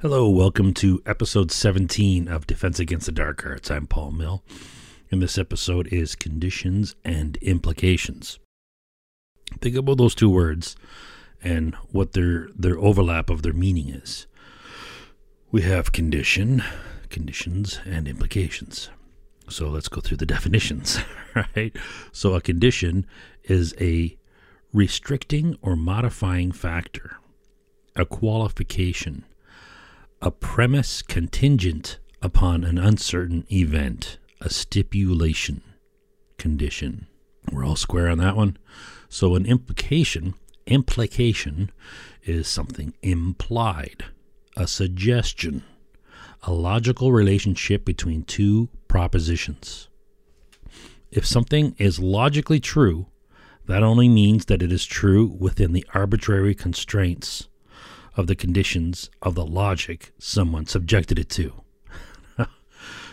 [0.00, 3.70] Hello, welcome to episode 17 of Defense Against the Dark Arts.
[3.70, 4.44] I'm Paul Mill,
[5.10, 8.38] and this episode is Conditions and Implications.
[9.58, 10.76] Think about those two words
[11.42, 14.26] and what their their overlap of their meaning is.
[15.50, 16.62] We have condition,
[17.08, 18.90] conditions, and implications.
[19.48, 20.98] So let's go through the definitions,
[21.34, 21.74] right?
[22.12, 23.06] So a condition
[23.44, 24.14] is a
[24.74, 27.16] restricting or modifying factor,
[27.96, 29.24] a qualification
[30.22, 35.62] a premise contingent upon an uncertain event, a stipulation
[36.38, 37.06] condition.
[37.52, 38.56] We're all square on that one.
[39.08, 40.34] So an implication,
[40.66, 41.70] implication
[42.24, 44.06] is something implied,
[44.56, 45.62] a suggestion,
[46.42, 49.88] a logical relationship between two propositions.
[51.10, 53.06] If something is logically true,
[53.66, 57.48] that only means that it is true within the arbitrary constraints
[58.16, 61.52] of the conditions of the logic someone subjected it to.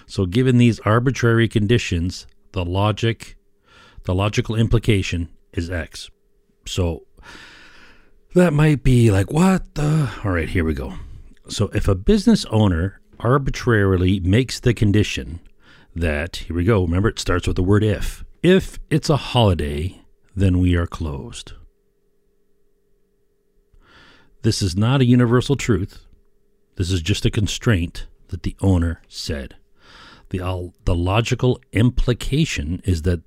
[0.08, 3.36] so given these arbitrary conditions, the logic
[4.06, 6.10] the logical implication is x.
[6.66, 7.04] So
[8.34, 10.94] that might be like what the All right, here we go.
[11.48, 15.40] So if a business owner arbitrarily makes the condition
[15.96, 18.24] that here we go, remember it starts with the word if.
[18.42, 20.02] If it's a holiday,
[20.36, 21.54] then we are closed.
[24.44, 26.06] This is not a universal truth.
[26.76, 29.56] This is just a constraint that the owner said.
[30.32, 33.22] The, the logical implication is that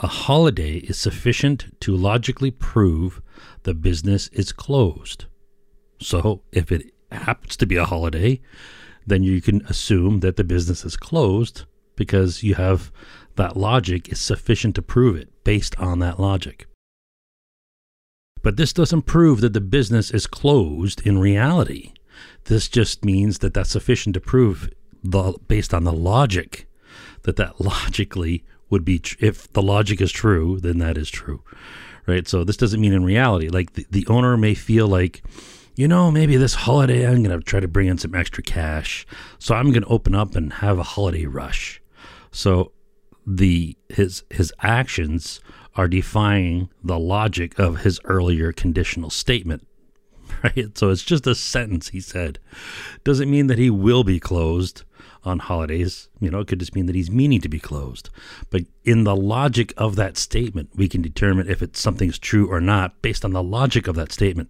[0.00, 3.22] a holiday is sufficient to logically prove
[3.62, 5.26] the business is closed.
[6.00, 8.40] So, if it happens to be a holiday,
[9.06, 12.90] then you can assume that the business is closed because you have
[13.36, 16.66] that logic is sufficient to prove it based on that logic.
[18.42, 21.92] But this doesn't prove that the business is closed in reality.
[22.44, 24.70] This just means that that's sufficient to prove
[25.02, 26.66] the based on the logic
[27.22, 31.42] that that logically would be tr- if the logic is true, then that is true.
[32.06, 32.26] Right?
[32.26, 35.22] So this doesn't mean in reality like the, the owner may feel like
[35.76, 39.06] you know, maybe this holiday I'm going to try to bring in some extra cash.
[39.38, 41.80] So I'm going to open up and have a holiday rush.
[42.32, 42.72] So
[43.26, 45.40] the his his actions
[45.80, 49.66] are defying the logic of his earlier conditional statement.
[50.44, 50.78] Right?
[50.78, 52.38] So it's just a sentence he said.
[53.04, 54.84] Doesn't mean that he will be closed
[55.24, 56.08] on holidays.
[56.18, 58.08] You know, it could just mean that he's meaning to be closed.
[58.48, 62.60] But in the logic of that statement, we can determine if it's something's true or
[62.60, 64.48] not based on the logic of that statement.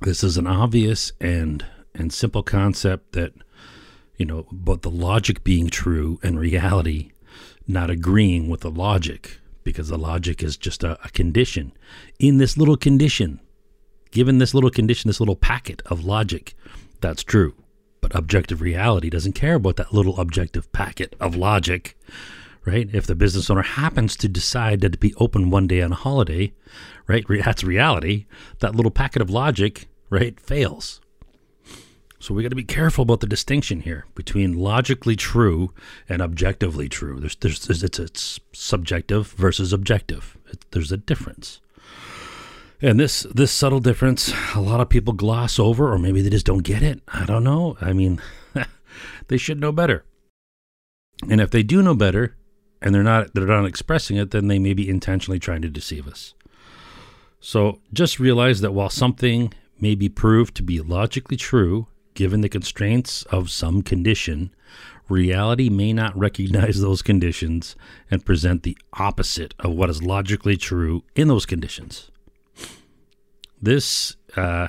[0.00, 3.32] This is an obvious and and simple concept that
[4.18, 7.12] you know, but the logic being true and reality
[7.66, 11.72] not agreeing with the logic because the logic is just a, a condition.
[12.18, 13.40] In this little condition,
[14.10, 16.54] given this little condition, this little packet of logic,
[17.00, 17.54] that's true.
[18.00, 21.98] But objective reality doesn't care about that little objective packet of logic,
[22.66, 22.88] right?
[22.92, 26.52] If the business owner happens to decide to be open one day on a holiday,
[27.06, 27.24] right?
[27.28, 28.26] That's reality.
[28.60, 31.00] That little packet of logic, right, fails.
[32.24, 35.74] So we got to be careful about the distinction here between logically true
[36.08, 37.20] and objectively true.
[37.20, 40.34] There's, there's, it's, it's subjective versus objective.
[40.50, 41.60] It, there's a difference.
[42.80, 46.46] And this this subtle difference, a lot of people gloss over, or maybe they just
[46.46, 47.02] don't get it.
[47.08, 47.76] I don't know.
[47.82, 48.22] I mean,
[49.28, 50.06] they should know better.
[51.28, 52.36] And if they do know better,
[52.80, 56.08] and they're not they're not expressing it, then they may be intentionally trying to deceive
[56.08, 56.32] us.
[57.38, 62.48] So just realize that while something may be proved to be logically true given the
[62.48, 64.54] constraints of some condition,
[65.08, 67.76] reality may not recognize those conditions
[68.10, 72.10] and present the opposite of what is logically true in those conditions.
[73.60, 74.68] This, uh,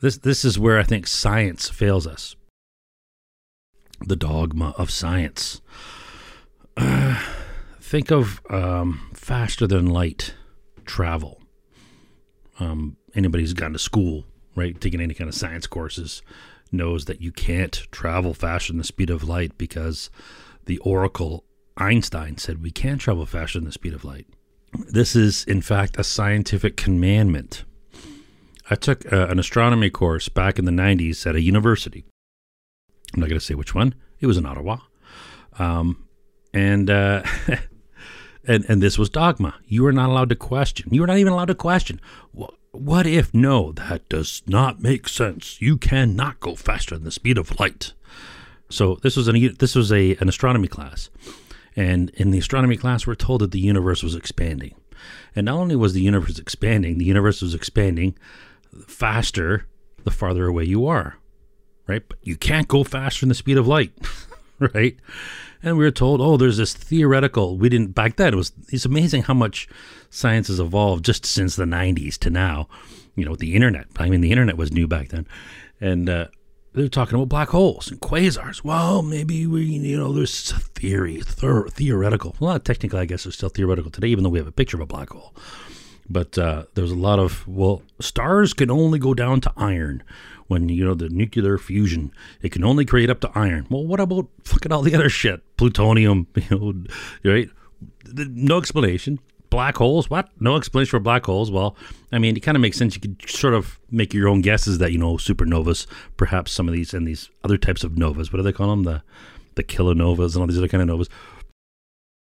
[0.00, 2.36] this, this is where I think science fails us.
[4.00, 5.60] The dogma of science.
[6.76, 7.20] Uh,
[7.80, 10.34] think of um, faster than light
[10.84, 11.40] travel.
[12.58, 16.22] Um, anybody who's gone to school right, taking any kind of science courses,
[16.70, 20.10] knows that you can't travel faster than the speed of light because
[20.64, 21.44] the oracle
[21.76, 24.26] Einstein said we can't travel faster than the speed of light.
[24.72, 27.64] This is, in fact, a scientific commandment.
[28.70, 32.04] I took uh, an astronomy course back in the 90s at a university.
[33.14, 33.94] I'm not going to say which one.
[34.20, 34.78] It was in Ottawa.
[35.58, 36.06] Um,
[36.54, 37.22] and, uh,
[38.46, 39.54] and, and this was dogma.
[39.66, 40.88] You were not allowed to question.
[40.90, 42.00] You were not even allowed to question.
[42.32, 45.60] Well, what if no, that does not make sense?
[45.60, 47.92] You cannot go faster than the speed of light.
[48.70, 51.10] So this was an this was a an astronomy class,
[51.76, 54.74] and in the astronomy class, we're told that the universe was expanding,
[55.36, 58.16] and not only was the universe expanding, the universe was expanding
[58.86, 59.66] faster
[60.04, 61.18] the farther away you are,
[61.86, 62.02] right?
[62.08, 63.92] But you can't go faster than the speed of light,
[64.74, 64.96] right?
[65.62, 67.56] And we were told, oh, there's this theoretical.
[67.56, 68.32] We didn't back then.
[68.32, 69.68] It was it's amazing how much
[70.10, 72.68] science has evolved just since the 90s to now.
[73.14, 73.86] You know, the internet.
[73.98, 75.26] I mean, the internet was new back then,
[75.80, 76.28] and uh,
[76.72, 78.64] they're talking about black holes and quasars.
[78.64, 82.34] Well, maybe we, you know, there's a theory, th- theoretical.
[82.40, 84.78] Well, not technically, I guess it's still theoretical today, even though we have a picture
[84.78, 85.34] of a black hole.
[86.08, 90.02] But uh, there's a lot of well, stars can only go down to iron
[90.52, 92.12] when you know the nuclear fusion.
[92.42, 93.66] It can only create up to iron.
[93.70, 96.26] Well, what about fucking all the other shit, plutonium?
[96.50, 96.86] You
[97.24, 97.50] know, right?
[98.14, 99.18] No explanation.
[99.48, 100.10] Black holes?
[100.10, 100.28] What?
[100.40, 101.50] No explanation for black holes?
[101.50, 101.74] Well,
[102.12, 102.94] I mean, it kind of makes sense.
[102.94, 106.74] You could sort of make your own guesses that you know supernovas, perhaps some of
[106.74, 108.32] these and these other types of novas.
[108.32, 108.82] What do they call them?
[108.84, 109.02] The
[109.54, 111.08] the kilonovas and all these other kind of novas.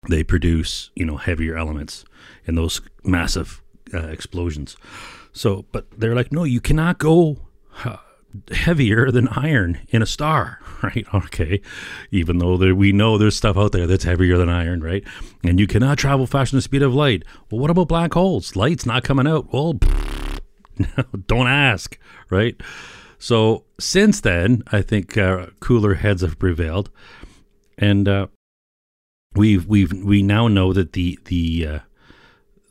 [0.08, 2.06] They produce you know heavier elements
[2.46, 3.62] in those massive
[3.94, 4.78] uh, explosions.
[5.32, 7.38] So, but they're like, no, you cannot go
[7.86, 7.98] uh,
[8.52, 11.06] heavier than iron in a star, right?
[11.14, 11.62] Okay,
[12.12, 15.04] even though there, we know there's stuff out there that's heavier than iron, right?
[15.44, 17.24] And you cannot travel faster than the speed of light.
[17.50, 18.56] Well, what about black holes?
[18.56, 19.52] Light's not coming out.
[19.52, 19.74] Well,
[21.28, 21.98] don't ask,
[22.30, 22.60] right?
[23.18, 26.90] So since then, I think uh, cooler heads have prevailed,
[27.78, 28.28] and uh,
[29.36, 31.80] we've we've we now know that the the uh,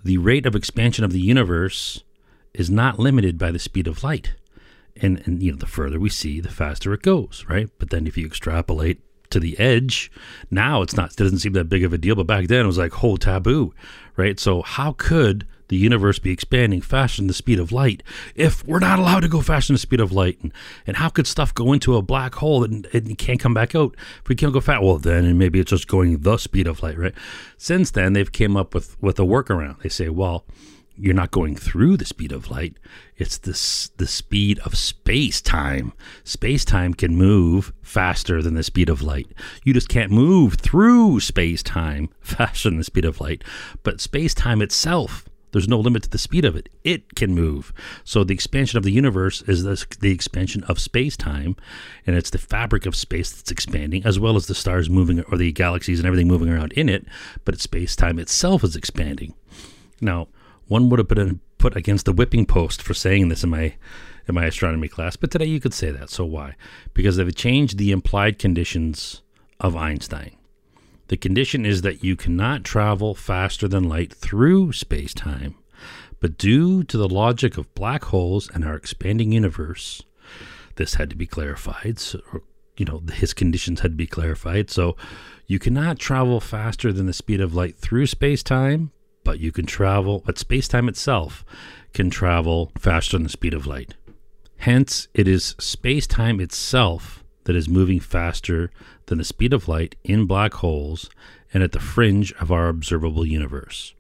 [0.03, 2.03] the rate of expansion of the universe
[2.55, 4.35] is not limited by the speed of light.
[5.01, 7.69] And, and you know, the further we see, the faster it goes, right?
[7.79, 9.01] But then if you extrapolate
[9.31, 10.11] to the edge,
[10.51, 12.15] now it's not, it doesn't seem that big of a deal.
[12.15, 13.75] But back then it was like whole taboo,
[14.17, 14.39] right?
[14.41, 18.03] So how could the universe be expanding faster than the speed of light
[18.35, 20.39] if we're not allowed to go faster than the speed of light?
[20.43, 20.53] And,
[20.87, 23.95] and how could stuff go into a black hole and, it can't come back out
[24.23, 24.83] if we can't go fast?
[24.83, 27.15] Well, then and maybe it's just going the speed of light, right?
[27.59, 29.83] Since then, they've came up with, with a workaround.
[29.83, 30.47] They say, well,
[30.99, 32.77] you're not going through the speed of light.
[33.17, 33.53] It's the,
[33.97, 35.93] the speed of space time.
[36.25, 39.29] Space time can move faster than the speed of light.
[39.65, 43.45] You just can't move through space time faster than the speed of light.
[43.83, 46.69] But space time itself, there's no limit to the speed of it.
[46.85, 47.73] It can move.
[48.05, 51.57] So the expansion of the universe is the, the expansion of space time,
[52.07, 55.39] and it's the fabric of space that's expanding, as well as the stars moving or
[55.39, 57.07] the galaxies and everything moving around in it.
[57.45, 59.35] But space time itself is expanding.
[60.01, 60.29] Now,
[60.69, 63.75] one would have been put against the whipping post for saying this in my
[64.27, 66.11] in my astronomy class, but today you could say that.
[66.11, 66.55] So why?
[66.93, 69.23] Because they've changed the implied conditions
[69.59, 70.37] of Einstein.
[71.09, 75.55] The condition is that you cannot travel faster than light through space time,
[76.21, 80.03] but due to the logic of black holes and our expanding universe,
[80.77, 81.99] this had to be clarified.
[81.99, 82.21] So,
[82.77, 84.69] you know, his conditions had to be clarified.
[84.71, 84.97] So
[85.47, 88.93] you cannot travel faster than the speed of light through space time,
[89.29, 91.45] but you can travel, but space time itself
[91.93, 93.93] can travel faster than the speed of light.
[94.57, 98.71] Hence, it is space time itself that is moving faster
[99.05, 101.11] than the speed of light in black holes
[101.53, 103.93] and at the fringe of our observable universe.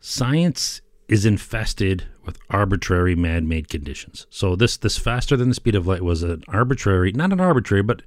[0.00, 4.26] Science is infested with arbitrary man-made conditions.
[4.30, 7.82] So this this faster than the speed of light was an arbitrary, not an arbitrary,
[7.82, 8.00] but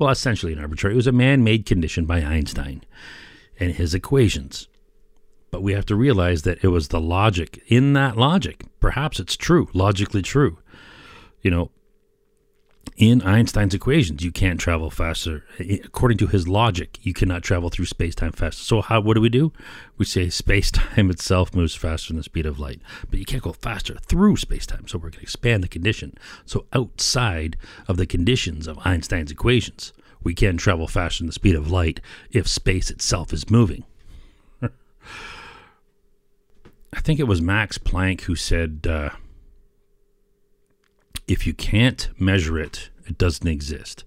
[0.00, 0.94] well, essentially an arbitrary.
[0.94, 2.82] It was a man-made condition by Einstein
[3.60, 4.66] and his equations.
[5.54, 8.64] But we have to realize that it was the logic in that logic.
[8.80, 10.58] Perhaps it's true, logically true.
[11.42, 11.70] You know,
[12.96, 15.44] in Einstein's equations, you can't travel faster.
[15.60, 18.64] According to his logic, you cannot travel through space time faster.
[18.64, 19.52] So, how what do we do?
[19.96, 23.44] We say space time itself moves faster than the speed of light, but you can't
[23.44, 24.88] go faster through space time.
[24.88, 26.18] So, we're going to expand the condition.
[26.44, 31.54] So, outside of the conditions of Einstein's equations, we can travel faster than the speed
[31.54, 32.00] of light
[32.32, 33.84] if space itself is moving.
[36.94, 39.10] I think it was Max Planck who said, uh,
[41.26, 44.04] if you can't measure it, it doesn't exist.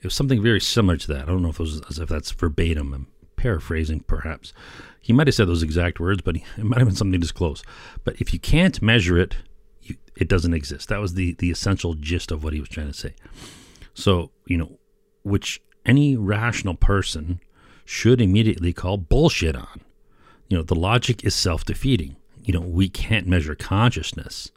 [0.00, 1.22] It was something very similar to that.
[1.22, 2.92] I don't know if, was, if that's verbatim.
[2.92, 3.06] I'm
[3.36, 4.52] paraphrasing, perhaps.
[5.00, 7.34] He might have said those exact words, but he, it might have been something just
[7.34, 7.62] close.
[8.04, 9.36] But if you can't measure it,
[9.82, 10.88] you, it doesn't exist.
[10.88, 13.14] That was the, the essential gist of what he was trying to say.
[13.94, 14.78] So, you know,
[15.22, 17.40] which any rational person
[17.84, 19.80] should immediately call bullshit on.
[20.48, 22.16] You know, the logic is self defeating.
[22.48, 24.52] You know, we can't measure consciousness.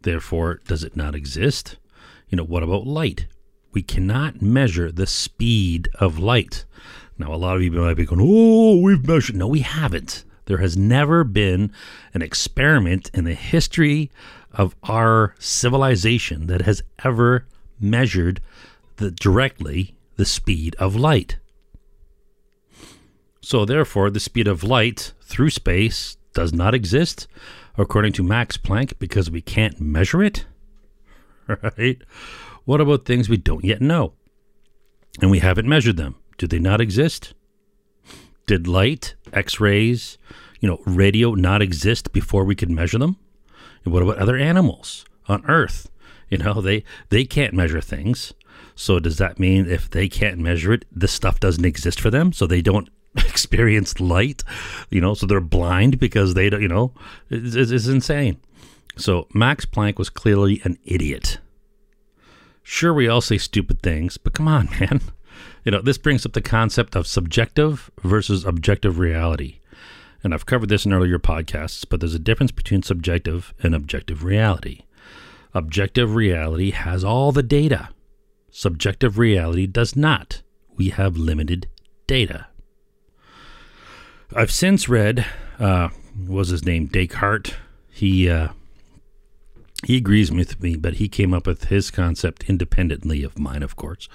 [0.00, 1.76] Therefore, does it not exist?
[2.30, 3.26] You know, what about light?
[3.70, 6.64] We cannot measure the speed of light.
[7.18, 9.36] Now, a lot of you might be going, oh, we've measured.
[9.36, 10.24] No, we haven't.
[10.46, 11.70] There has never been
[12.14, 14.10] an experiment in the history
[14.54, 17.46] of our civilization that has ever
[17.78, 18.40] measured
[18.96, 21.36] the, directly the speed of light.
[23.42, 27.26] So, therefore, the speed of light through space does not exist,
[27.78, 30.46] according to Max Planck, because we can't measure it.
[31.46, 31.98] right?
[32.64, 34.14] What about things we don't yet know?
[35.20, 36.16] And we haven't measured them.
[36.38, 37.34] Do they not exist?
[38.46, 40.18] Did light, X rays,
[40.60, 43.16] you know, radio not exist before we could measure them?
[43.84, 45.90] And what about other animals on Earth?
[46.28, 48.32] You know, they, they can't measure things.
[48.74, 52.32] So does that mean if they can't measure it, this stuff doesn't exist for them?
[52.32, 52.88] So they don't
[53.28, 54.42] experience light,
[54.90, 56.92] you know, so they're blind because they don't, you know,
[57.30, 58.38] it's, it's insane.
[58.96, 61.38] So Max Planck was clearly an idiot.
[62.62, 65.00] Sure, we all say stupid things, but come on, man.
[65.64, 69.60] You know, this brings up the concept of subjective versus objective reality.
[70.22, 74.24] And I've covered this in earlier podcasts, but there's a difference between subjective and objective
[74.24, 74.82] reality.
[75.52, 77.90] Objective reality has all the data.
[78.50, 80.42] Subjective reality does not.
[80.76, 81.68] We have limited
[82.06, 82.46] data.
[84.36, 85.24] I've since read,
[85.60, 85.90] uh,
[86.26, 87.54] was his name Descartes?
[87.88, 88.48] He uh,
[89.84, 93.76] he agrees with me, but he came up with his concept independently of mine, of
[93.76, 94.08] course,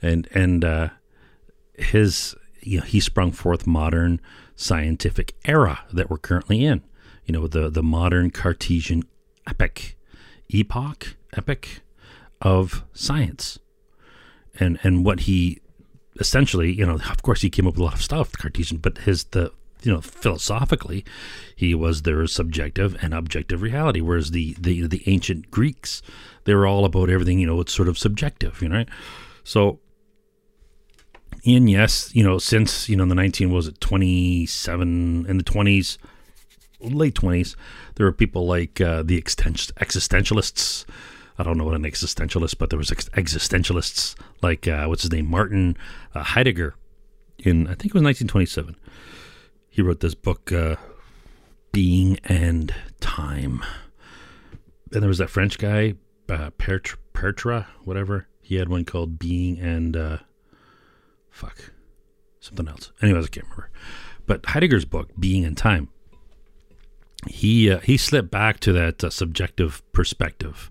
[0.00, 0.88] and and uh,
[1.74, 4.22] his you know he sprung forth modern
[4.56, 6.82] scientific era that we're currently in.
[7.26, 9.02] You know the the modern Cartesian
[9.46, 9.96] epoch,
[10.48, 11.68] epoch, epoch
[12.40, 13.58] of science,
[14.58, 15.60] and and what he
[16.18, 18.98] essentially, you know, of course, he came up with a lot of stuff, Cartesian, but
[18.98, 19.52] his the
[19.82, 21.04] you know philosophically,
[21.56, 26.02] he was there subjective and objective reality, whereas the the the ancient Greeks,
[26.44, 27.38] they were all about everything.
[27.38, 28.76] You know, it's sort of subjective, you know.
[28.76, 28.88] Right?
[29.44, 29.80] So,
[31.44, 35.44] and yes, you know, since you know the nineteen was it twenty seven in the
[35.44, 35.98] twenties,
[36.80, 37.56] late twenties,
[37.96, 40.84] there were people like uh, the existentialists
[41.42, 45.10] I don't know what an existentialist, but there was ex- existentialists like uh, what's his
[45.10, 45.76] name, Martin
[46.14, 46.76] uh, Heidegger,
[47.36, 48.76] in I think it was 1927.
[49.68, 50.76] He wrote this book, uh,
[51.72, 53.64] Being and Time.
[54.92, 55.94] And there was that French guy,
[56.28, 58.28] uh, Pertra, whatever.
[58.40, 60.18] He had one called Being and uh,
[61.28, 61.72] fuck
[62.38, 62.92] something else.
[63.02, 63.70] Anyways, I can't remember.
[64.26, 65.88] But Heidegger's book, Being and Time,
[67.26, 70.70] he uh, he slipped back to that uh, subjective perspective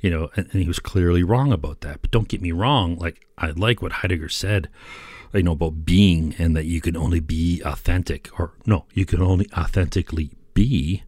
[0.00, 2.00] you know, and, and, he was clearly wrong about that.
[2.00, 4.68] But don't get me wrong, like I like what Heidegger said,
[5.32, 9.22] you know, about being and that you can only be authentic, or no, you can
[9.22, 11.04] only authentically be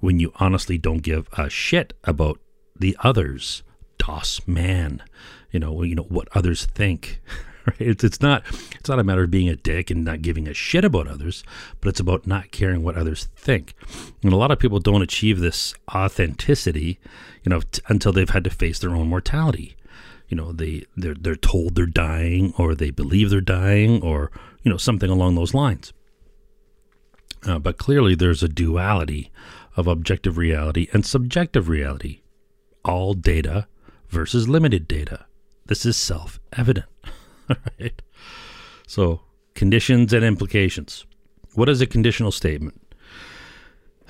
[0.00, 2.40] when you honestly don't give a shit about
[2.78, 3.62] the others.
[3.98, 5.02] Das man,
[5.50, 7.20] you know, you know what others think.
[7.80, 7.80] Right?
[7.80, 8.44] It's, it's not
[8.78, 11.42] it's not a matter of being a dick and not giving a shit about others,
[11.80, 13.74] but it's about not caring what others think.
[14.22, 16.98] And a lot of people don't achieve this authenticity
[17.44, 19.76] you know, t- until they've had to face their own mortality.
[20.28, 24.70] You know, they they're they're told they're dying, or they believe they're dying, or you
[24.70, 25.92] know something along those lines.
[27.46, 29.30] Uh, but clearly, there's a duality
[29.76, 32.22] of objective reality and subjective reality.
[32.84, 33.68] All data
[34.08, 35.26] versus limited data.
[35.66, 36.86] This is self-evident,
[37.80, 38.00] right?
[38.86, 39.22] So,
[39.54, 41.06] conditions and implications.
[41.54, 42.80] What is a conditional statement?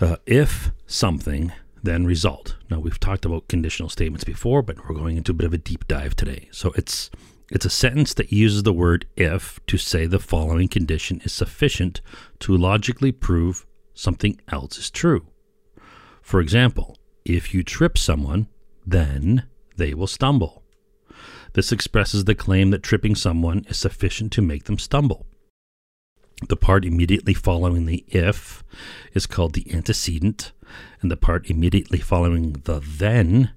[0.00, 1.52] Uh, if something
[1.84, 2.56] then result.
[2.70, 5.58] Now we've talked about conditional statements before, but we're going into a bit of a
[5.58, 6.48] deep dive today.
[6.50, 7.10] So it's
[7.50, 12.00] it's a sentence that uses the word if to say the following condition is sufficient
[12.40, 15.26] to logically prove something else is true.
[16.22, 18.48] For example, if you trip someone,
[18.86, 19.44] then
[19.76, 20.63] they will stumble.
[21.54, 25.26] This expresses the claim that tripping someone is sufficient to make them stumble.
[26.48, 28.64] The part immediately following the if
[29.14, 30.52] is called the antecedent,
[31.00, 33.52] and the part immediately following the then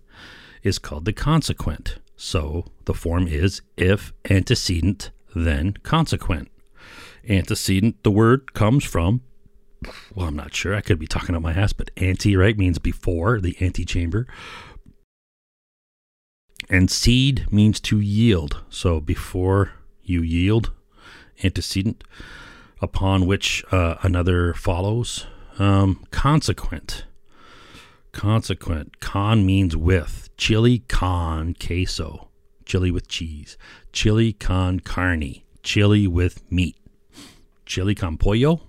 [0.63, 1.98] is called the consequent.
[2.16, 6.50] So the form is if antecedent, then consequent.
[7.27, 9.22] Antecedent, the word comes from,
[10.16, 10.75] well, I'm not sure.
[10.75, 14.27] I could be talking out my ass, but ante, right, means before, the antechamber.
[16.70, 18.64] And seed means to yield.
[18.70, 19.72] So before
[20.04, 20.72] you yield,
[21.44, 22.04] antecedent,
[22.82, 25.28] upon which uh, another follows.
[25.60, 27.06] Um, consequent.
[28.12, 29.00] Consequent.
[29.00, 30.30] Con means with.
[30.38, 32.30] Chili con queso.
[32.66, 33.58] Chili with cheese.
[33.94, 35.44] Chili con carne.
[35.64, 36.76] Chili with meat.
[37.66, 38.62] Chili con pollo.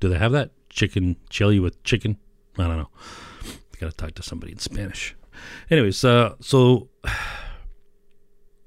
[0.00, 0.50] Do they have that?
[0.70, 2.18] Chicken, chili with chicken?
[2.58, 2.90] I don't know.
[3.80, 5.14] Gotta talk to somebody in Spanish.
[5.70, 6.88] Anyways, uh, so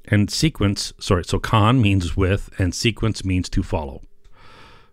[0.05, 0.93] and sequence.
[0.99, 4.01] Sorry, so con means with, and sequence means to follow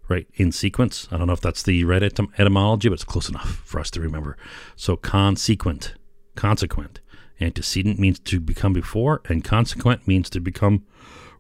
[0.09, 1.09] right, in sequence.
[1.11, 3.91] I don't know if that's the right etym- etymology, but it's close enough for us
[3.93, 4.37] to remember.
[4.77, 5.95] So consequent,
[6.35, 7.01] consequent.
[7.41, 10.85] Antecedent means to become before, and consequent means to become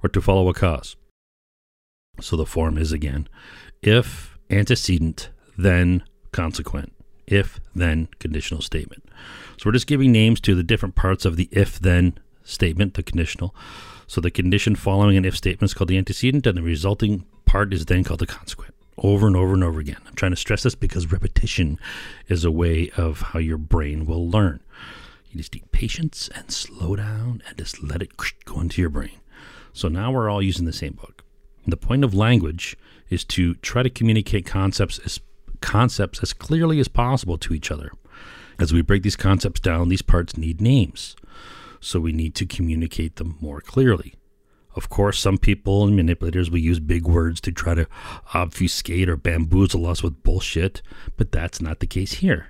[0.02, 0.96] or to follow a cause.
[2.20, 3.28] So the form is again,
[3.82, 6.02] if antecedent, then
[6.32, 6.92] consequent.
[7.26, 9.04] If then conditional statement.
[9.56, 13.02] So we're just giving names to the different parts of the if then statement, the
[13.02, 13.54] conditional.
[14.06, 17.72] So the condition following an if statement is called the antecedent, and the resulting part
[17.72, 18.74] is then called the consequent.
[18.98, 20.00] Over and over and over again.
[20.06, 21.78] I'm trying to stress this because repetition
[22.28, 24.60] is a way of how your brain will learn.
[25.30, 28.12] You just need patience and slow down and just let it
[28.44, 29.20] go into your brain.
[29.72, 31.24] So now we're all using the same book.
[31.66, 32.76] The point of language
[33.10, 35.20] is to try to communicate concepts as
[35.60, 37.90] concepts as clearly as possible to each other.
[38.58, 41.16] As we break these concepts down, these parts need names.
[41.80, 44.14] So we need to communicate them more clearly.
[44.74, 47.86] Of course, some people and manipulators will use big words to try to
[48.34, 50.82] obfuscate or bamboozle us with bullshit,
[51.16, 52.48] but that's not the case here.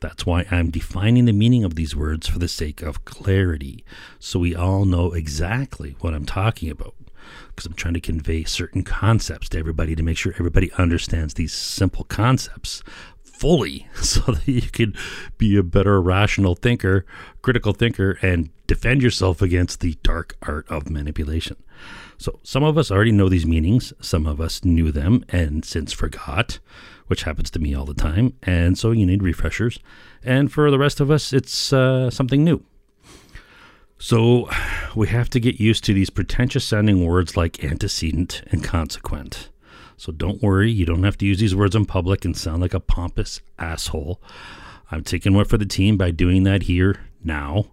[0.00, 3.84] That's why I'm defining the meaning of these words for the sake of clarity,
[4.18, 6.94] so we all know exactly what I'm talking about.
[7.48, 11.52] Because I'm trying to convey certain concepts to everybody to make sure everybody understands these
[11.52, 12.82] simple concepts
[13.22, 14.94] fully so that you can
[15.38, 17.04] be a better rational thinker,
[17.42, 21.56] critical thinker, and defend yourself against the dark art of manipulation.
[22.18, 25.92] So, some of us already know these meanings, some of us knew them and since
[25.92, 26.58] forgot
[27.06, 28.34] which happens to me all the time.
[28.42, 29.78] And so you need refreshers.
[30.24, 32.64] And for the rest of us, it's uh, something new.
[33.98, 34.48] So
[34.96, 39.50] we have to get used to these pretentious sounding words like antecedent and consequent.
[39.96, 42.74] So don't worry, you don't have to use these words in public and sound like
[42.74, 44.20] a pompous asshole.
[44.90, 47.66] I'm taking one for the team by doing that here now.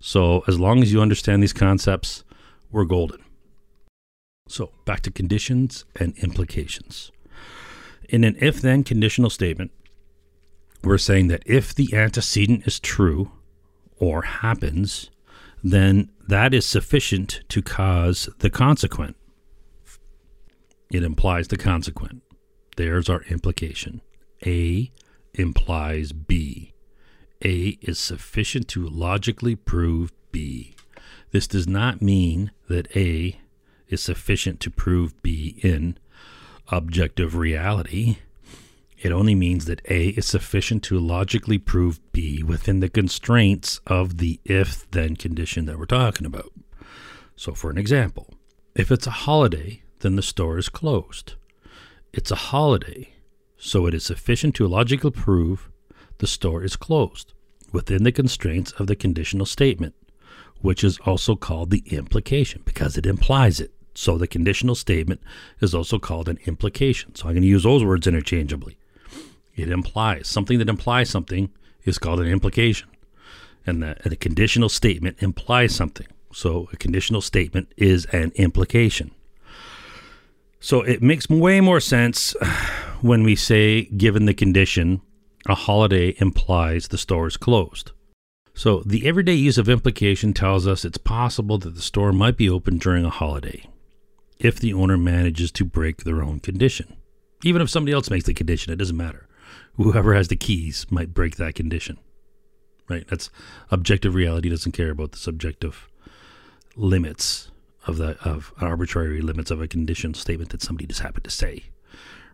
[0.00, 2.24] So as long as you understand these concepts,
[2.70, 3.22] we're golden.
[4.48, 7.10] So back to conditions and implications.
[8.08, 9.72] In an if then conditional statement,
[10.82, 13.32] we're saying that if the antecedent is true
[13.98, 15.10] or happens,
[15.62, 19.16] then that is sufficient to cause the consequent.
[20.90, 22.22] It implies the consequent.
[22.76, 24.02] There's our implication.
[24.46, 24.92] A
[25.34, 26.74] implies B.
[27.44, 30.76] A is sufficient to logically prove B.
[31.32, 33.40] This does not mean that A
[33.88, 35.98] is sufficient to prove B in
[36.68, 38.18] objective reality.
[38.98, 44.18] It only means that A is sufficient to logically prove B within the constraints of
[44.18, 46.52] the if then condition that we're talking about.
[47.36, 48.32] So, for an example,
[48.74, 51.34] if it's a holiday, then the store is closed.
[52.12, 53.10] It's a holiday,
[53.58, 55.70] so it is sufficient to logically prove
[56.18, 57.34] the store is closed
[57.72, 59.94] within the constraints of the conditional statement,
[60.60, 63.72] which is also called the implication because it implies it.
[63.94, 65.20] So the conditional statement
[65.60, 67.14] is also called an implication.
[67.14, 68.78] So I'm going to use those words interchangeably.
[69.56, 71.50] It implies something that implies something
[71.84, 72.88] is called an implication.
[73.66, 76.06] And the, and the conditional statement implies something.
[76.32, 79.10] So a conditional statement is an implication.
[80.60, 82.32] So it makes way more sense
[83.00, 85.00] when we say, given the condition,
[85.46, 87.92] a holiday implies the store is closed.
[88.54, 92.48] So the everyday use of implication tells us it's possible that the store might be
[92.48, 93.68] open during a holiday
[94.38, 96.96] if the owner manages to break their own condition.
[97.44, 99.28] Even if somebody else makes the condition, it doesn't matter.
[99.76, 101.98] Whoever has the keys might break that condition.
[102.88, 103.06] Right?
[103.08, 103.30] That's
[103.70, 105.88] objective reality doesn't care about the subjective
[106.76, 107.50] limits
[107.86, 111.64] of the of arbitrary limits of a conditional statement that somebody just happened to say.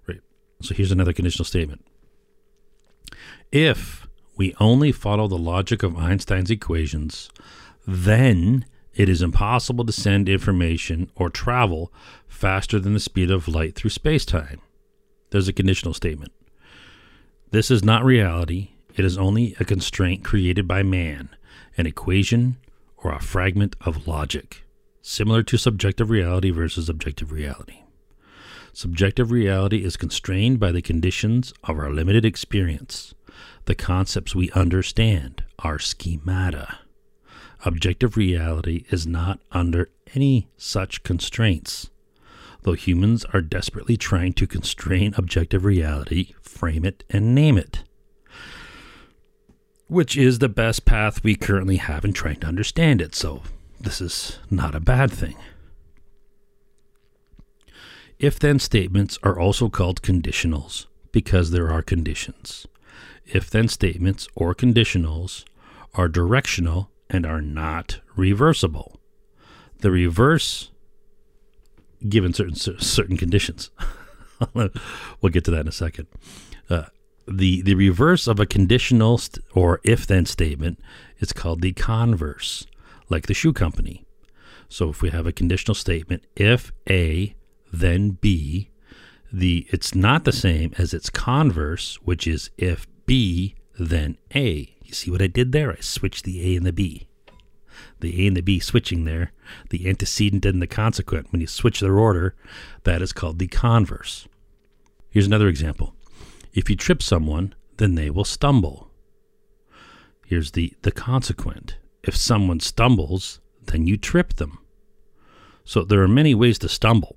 [0.07, 0.20] Right.
[0.61, 1.85] So here's another conditional statement.
[3.50, 7.31] If we only follow the logic of Einstein's equations,
[7.87, 11.92] then it is impossible to send information or travel
[12.26, 14.61] faster than the speed of light through space-time.
[15.31, 16.33] There's a conditional statement.
[17.53, 18.71] This is not reality.
[18.97, 21.29] It is only a constraint created by man,
[21.77, 22.57] an equation
[22.97, 24.65] or a fragment of logic,
[25.03, 27.81] similar to subjective reality versus objective reality.
[28.73, 33.12] Subjective reality is constrained by the conditions of our limited experience.
[33.67, 36.79] The concepts we understand are schemata.
[37.67, 41.91] Objective reality is not under any such constraints.
[42.62, 47.83] Though humans are desperately trying to constrain objective reality, frame it, and name it,
[49.88, 53.42] which is the best path we currently have in trying to understand it, so
[53.81, 55.37] this is not a bad thing.
[58.18, 62.66] If then statements are also called conditionals because there are conditions.
[63.27, 65.44] If then statements or conditionals
[65.94, 69.01] are directional and are not reversible.
[69.81, 70.70] The reverse,
[72.09, 73.71] given certain certain conditions,
[74.55, 74.71] we'll
[75.31, 76.07] get to that in a second.
[76.69, 76.85] Uh,
[77.27, 80.81] the the reverse of a conditional st- or if then statement
[81.21, 82.67] is called the converse,
[83.09, 84.05] like the shoe company.
[84.69, 87.35] So if we have a conditional statement, if A,
[87.73, 88.71] then B,
[89.33, 94.75] the it's not the same as its converse, which is if B, then A.
[94.83, 95.73] You see what I did there?
[95.73, 97.07] I switched the A and the B.
[98.01, 99.33] The A and the B switching there,
[99.71, 101.33] the antecedent and the consequent.
[101.33, 102.35] When you switch their order,
[102.85, 104.27] that is called the converse.
[105.11, 105.95] Here's another example.
[106.53, 108.91] If you trip someone, then they will stumble.
[110.27, 111.79] Here's the, the consequent.
[112.03, 114.59] If someone stumbles, then you trip them.
[115.65, 117.17] So there are many ways to stumble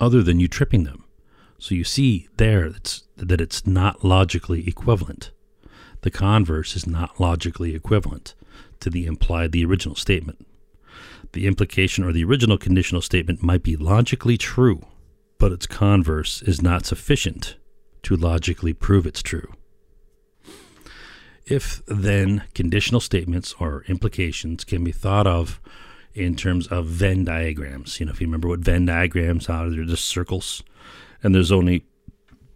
[0.00, 1.04] other than you tripping them.
[1.58, 2.72] So you see there
[3.16, 5.30] that it's not logically equivalent.
[6.02, 8.34] The converse is not logically equivalent
[8.80, 10.46] to the implied, the original statement.
[11.32, 14.86] The implication or the original conditional statement might be logically true,
[15.38, 17.56] but its converse is not sufficient
[18.02, 19.52] to logically prove it's true.
[21.46, 25.60] If then conditional statements or implications can be thought of
[26.14, 29.84] in terms of Venn diagrams, you know, if you remember what Venn diagrams are, they're
[29.84, 30.62] just circles,
[31.22, 31.84] and there's only,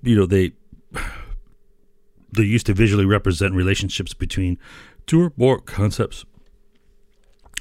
[0.02, 0.52] you know, they
[2.34, 4.58] they used to visually represent relationships between
[5.06, 6.24] two or more concepts.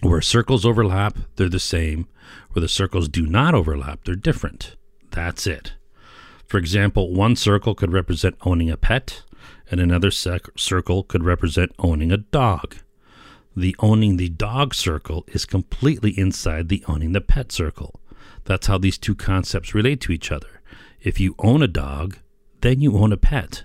[0.02, 2.08] Where circles overlap, they're the same.
[2.52, 4.76] Where the circles do not overlap, they're different.
[5.12, 5.74] That's it.
[6.46, 9.24] For example, one circle could represent owning a pet,
[9.72, 12.76] and another sec- circle could represent owning a dog.
[13.56, 18.00] The owning the dog circle is completely inside the owning the pet circle.
[18.46, 20.62] That's how these two concepts relate to each other.
[21.02, 22.18] If you own a dog,
[22.62, 23.64] then you own a pet.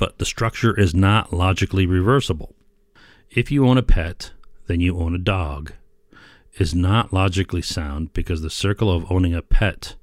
[0.00, 2.54] But the structure is not logically reversible.
[3.30, 4.32] If you own a pet,
[4.66, 5.74] then you own a dog.
[6.58, 9.96] Is not logically sound because the circle of owning a pet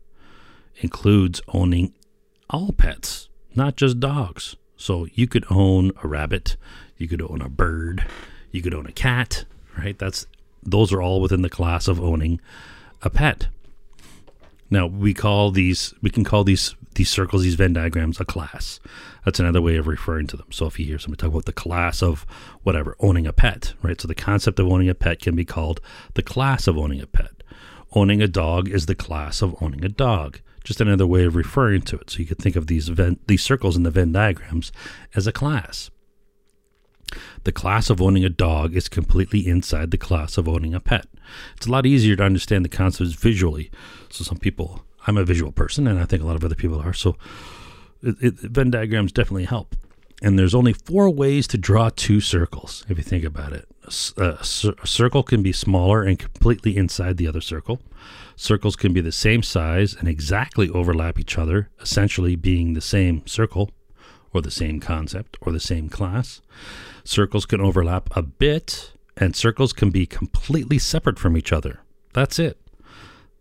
[0.77, 1.93] includes owning
[2.47, 4.55] all pets, not just dogs.
[4.77, 6.57] So you could own a rabbit,
[6.97, 8.05] you could own a bird,
[8.51, 9.45] you could own a cat,
[9.77, 9.97] right?
[9.97, 10.27] That's
[10.61, 12.39] those are all within the class of owning
[13.01, 13.47] a pet.
[14.69, 18.79] Now we call these we can call these these circles, these Venn diagrams, a class.
[19.23, 20.51] That's another way of referring to them.
[20.51, 22.25] So if you hear somebody talk about the class of
[22.63, 23.99] whatever, owning a pet, right?
[23.99, 25.79] So the concept of owning a pet can be called
[26.15, 27.43] the class of owning a pet.
[27.93, 30.41] Owning a dog is the class of owning a dog.
[30.63, 32.09] Just another way of referring to it.
[32.09, 34.71] So you could think of these Venn, these circles in the Venn diagrams
[35.15, 35.89] as a class.
[37.45, 41.05] The class of owning a dog is completely inside the class of owning a pet.
[41.55, 43.71] It's a lot easier to understand the concepts visually.
[44.09, 46.79] So some people, I'm a visual person, and I think a lot of other people
[46.79, 46.93] are.
[46.93, 47.15] So
[48.03, 49.75] it, it, Venn diagrams definitely help.
[50.21, 53.67] And there's only four ways to draw two circles, if you think about it.
[54.17, 57.79] A, a, a circle can be smaller and completely inside the other circle.
[58.35, 63.25] Circles can be the same size and exactly overlap each other, essentially being the same
[63.27, 63.71] circle
[64.33, 66.41] or the same concept or the same class.
[67.03, 71.79] Circles can overlap a bit, and circles can be completely separate from each other.
[72.13, 72.59] That's it.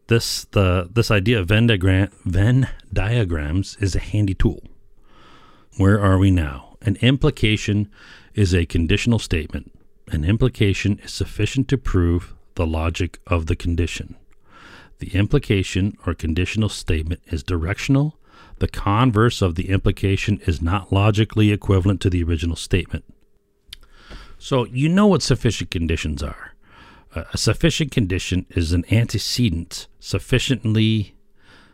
[0.08, 4.62] This the this idea of Venn, diagram, Venn diagrams is a handy tool.
[5.76, 6.76] Where are we now?
[6.82, 7.90] An implication
[8.34, 9.72] is a conditional statement.
[10.08, 14.16] An implication is sufficient to prove the logic of the condition.
[14.98, 18.18] The implication or conditional statement is directional.
[18.58, 23.04] The converse of the implication is not logically equivalent to the original statement.
[24.38, 26.54] So you know what sufficient conditions are.
[27.16, 31.16] A sufficient condition is an antecedent sufficiently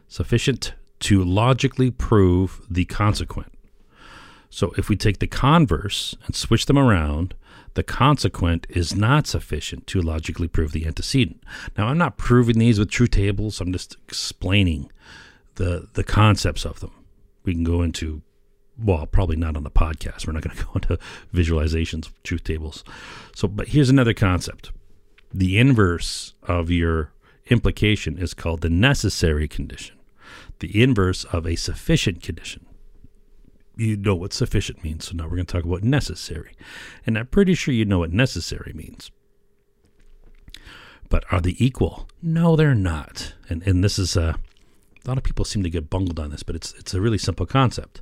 [0.07, 3.53] sufficient to logically prove the consequent.
[4.51, 7.35] So if we take the converse and switch them around,
[7.75, 11.43] the consequent is not sufficient to logically prove the antecedent.
[11.77, 14.93] Now I'm not proving these with truth tables, I'm just explaining
[15.57, 16.93] the the concepts of them.
[17.45, 18.23] We can go into
[18.79, 20.27] well, probably not on the podcast.
[20.27, 20.99] We're not going to go into
[21.35, 22.85] visualizations truth tables.
[23.35, 24.73] So, but here's another concept.
[25.33, 27.13] The inverse of your
[27.47, 29.97] implication is called the necessary condition.
[30.59, 32.67] The inverse of a sufficient condition.
[33.77, 35.09] You know what sufficient means.
[35.09, 36.55] So now we're going to talk about necessary.
[37.07, 39.11] And I'm pretty sure you know what necessary means.
[41.09, 42.09] But are they equal?
[42.23, 43.35] No, they're not.
[43.49, 44.37] And and this is a
[45.05, 47.19] a lot of people seem to get bungled on this, but it's it's a really
[47.19, 48.01] simple concept.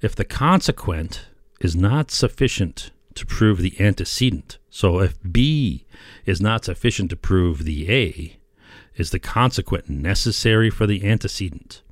[0.00, 1.26] If the consequent
[1.60, 5.86] is not sufficient to prove the antecedent, so if B
[6.24, 8.38] is not sufficient to prove the A,
[8.94, 11.82] is the consequent necessary for the antecedent?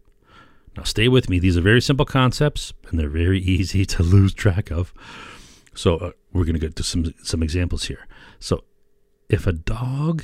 [0.76, 1.40] Now, stay with me.
[1.40, 4.94] These are very simple concepts, and they're very easy to lose track of.
[5.74, 8.06] So, uh, we're going to get to some some examples here.
[8.38, 8.62] So,
[9.28, 10.22] if a dog,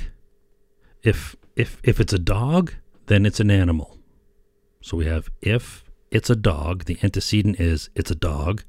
[1.01, 2.75] if if if it's a dog,
[3.07, 3.97] then it's an animal.
[4.79, 8.63] So we have if it's a dog, the antecedent is it's a dog,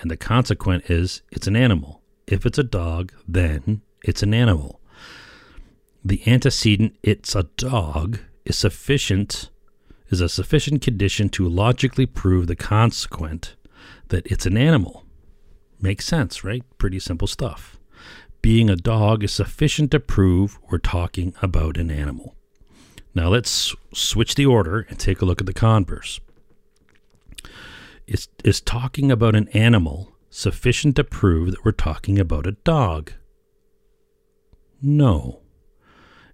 [0.00, 1.97] and the consequent is it's an animal.
[2.30, 4.80] If it's a dog, then it's an animal.
[6.04, 9.50] The antecedent it's a dog is sufficient
[10.10, 13.56] is a sufficient condition to logically prove the consequent
[14.08, 15.04] that it's an animal.
[15.80, 16.62] Makes sense, right?
[16.76, 17.78] Pretty simple stuff.
[18.42, 22.36] Being a dog is sufficient to prove we're talking about an animal.
[23.14, 26.20] Now let's switch the order and take a look at the converse.
[28.06, 33.12] Is, is talking about an animal sufficient to prove that we're talking about a dog?
[34.80, 35.40] No.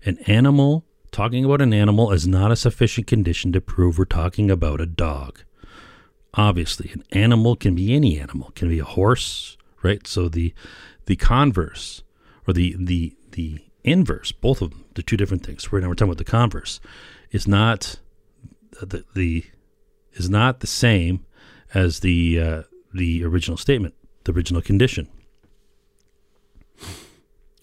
[0.04, 4.50] An animal, talking about an animal, is not a sufficient condition to prove we're talking
[4.50, 5.42] about a dog.
[6.34, 10.06] Obviously, an animal can be any animal, it can be a horse, right?
[10.06, 10.52] So the
[11.06, 12.02] the converse
[12.46, 15.72] or the the the inverse, both of them, the two different things.
[15.72, 16.80] Right now we're talking about the converse,
[17.30, 18.00] is not
[18.82, 19.44] the the
[20.14, 21.24] is not the same
[21.72, 22.62] as the uh,
[22.94, 25.08] the original statement, the original condition.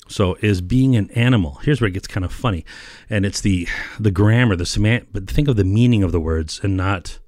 [0.08, 1.60] So is being an animal.
[1.63, 2.65] Here's where it gets kind of funny,
[3.10, 3.67] and it's the
[4.00, 5.08] the grammar, the semant.
[5.13, 7.20] But think of the meaning of the words and not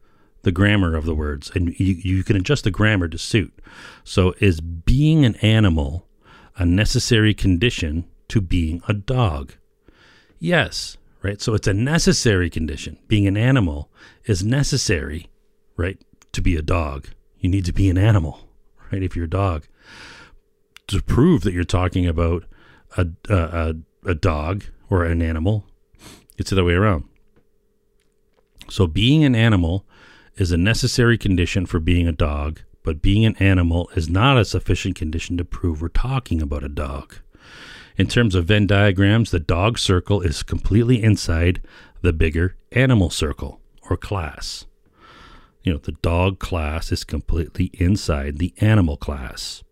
[0.42, 3.54] the grammar of the words, and you you can adjust the grammar to suit.
[4.04, 6.06] So is being an animal
[6.58, 9.54] a necessary condition to being a dog?
[10.39, 11.42] Yes, right.
[11.42, 12.98] So it's a necessary condition.
[13.08, 13.89] Being an animal
[14.26, 15.30] is necessary,
[15.78, 16.00] right,
[16.34, 17.08] to be a dog.
[17.43, 18.39] You need to be an animal,
[18.89, 19.03] right?
[19.03, 19.67] If you're a dog,
[20.88, 22.45] to prove that you're talking about
[22.95, 23.75] a, a,
[24.06, 25.65] a dog or an animal.
[26.38, 27.03] It's the other way around.
[28.69, 29.86] So, being an animal
[30.38, 34.45] is a necessary condition for being a dog, but being an animal is not a
[34.45, 37.17] sufficient condition to prove we're talking about a dog.
[37.97, 41.62] In terms of Venn diagrams, the dog circle is completely inside
[42.01, 44.65] the bigger animal circle or class.
[45.63, 49.63] You know, the dog class is completely inside the animal class.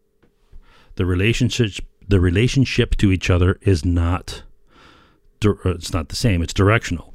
[0.96, 4.44] The relationship the relationship to each other is not
[5.46, 7.14] uh, it's not the same it's directional.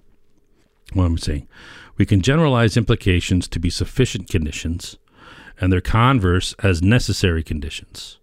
[0.92, 1.48] What i'm saying
[1.96, 4.98] we can generalize implications to be sufficient conditions
[5.60, 8.18] and their converse as necessary conditions.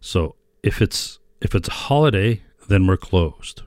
[0.00, 3.62] So if it's if it's a holiday then we're closed.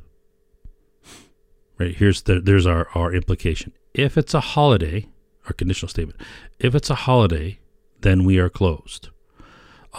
[1.77, 3.73] Right here's the, there's our, our implication.
[3.93, 5.07] If it's a holiday
[5.47, 6.19] our conditional statement
[6.59, 7.57] if it's a holiday
[8.01, 9.09] then we are closed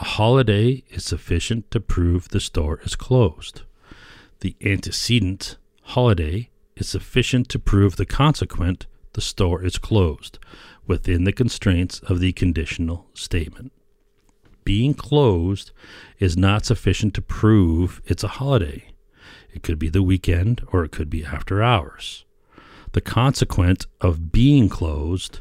[0.01, 3.63] a holiday is sufficient to prove the store is closed.
[4.41, 10.39] The antecedent holiday is sufficient to prove the consequent the store is closed
[10.87, 13.73] within the constraints of the conditional statement.
[14.63, 15.73] Being closed
[16.21, 18.93] is not sufficient to prove it's a holiday.
[19.53, 22.25] It could be the weekend or it could be after hours.
[22.93, 25.41] The consequent of being closed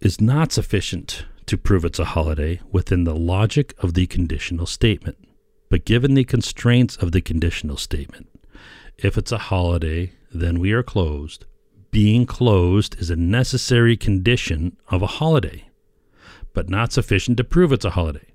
[0.00, 5.16] is not sufficient to prove it's a holiday within the logic of the conditional statement.
[5.70, 8.28] But given the constraints of the conditional statement,
[8.96, 11.44] if it's a holiday, then we are closed.
[11.90, 15.68] Being closed is a necessary condition of a holiday,
[16.52, 18.26] but not sufficient to prove it's a holiday.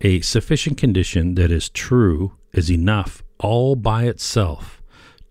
[0.00, 4.80] A sufficient condition that is true is enough all by itself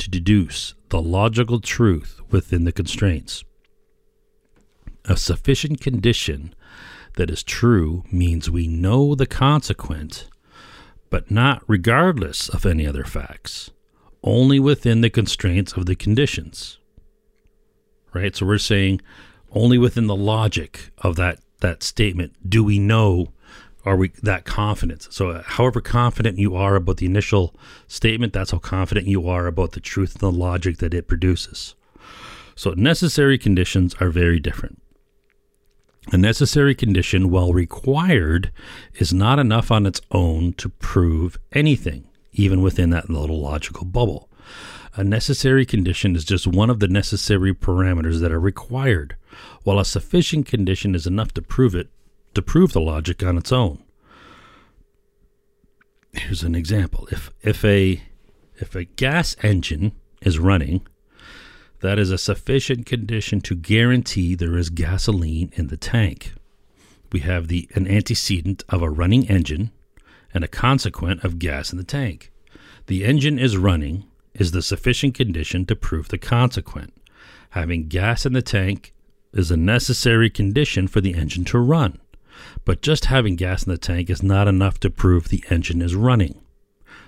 [0.03, 3.43] to deduce the logical truth within the constraints.
[5.05, 6.53] A sufficient condition
[7.15, 10.27] that is true means we know the consequent,
[11.09, 13.71] but not regardless of any other facts,
[14.23, 16.79] only within the constraints of the conditions.
[18.13, 18.35] Right?
[18.35, 19.01] So we're saying
[19.51, 23.32] only within the logic of that, that statement do we know
[23.85, 25.07] are we that confident?
[25.11, 27.55] So uh, however confident you are about the initial
[27.87, 31.75] statement that's how confident you are about the truth and the logic that it produces.
[32.55, 34.79] So necessary conditions are very different.
[36.11, 38.51] A necessary condition, while required,
[38.95, 44.29] is not enough on its own to prove anything, even within that little logical bubble.
[44.95, 49.15] A necessary condition is just one of the necessary parameters that are required,
[49.63, 51.89] while a sufficient condition is enough to prove it,
[52.33, 53.83] to prove the logic on its own.
[56.13, 57.07] Here's an example.
[57.11, 58.01] If if a
[58.55, 60.85] if a gas engine is running
[61.83, 66.33] that is a sufficient condition to guarantee there is gasoline in the tank.
[67.11, 69.71] We have the an antecedent of a running engine
[70.33, 72.31] and a consequent of gas in the tank.
[72.87, 76.93] The engine is running is the sufficient condition to prove the consequent.
[77.49, 78.93] Having gas in the tank
[79.33, 81.99] is a necessary condition for the engine to run.
[82.65, 85.95] But just having gas in the tank is not enough to prove the engine is
[85.95, 86.43] running.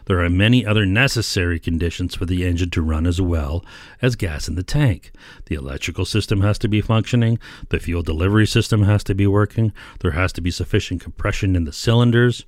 [0.05, 3.65] There are many other necessary conditions for the engine to run as well
[4.01, 5.11] as gas in the tank.
[5.47, 9.73] The electrical system has to be functioning, the fuel delivery system has to be working,
[10.01, 12.45] there has to be sufficient compression in the cylinders,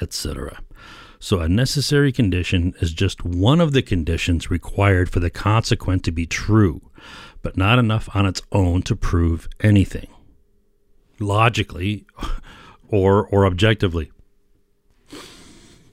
[0.00, 0.60] etc.
[1.20, 6.10] So, a necessary condition is just one of the conditions required for the consequent to
[6.10, 6.80] be true,
[7.42, 10.08] but not enough on its own to prove anything.
[11.20, 12.06] Logically
[12.88, 14.10] or or objectively.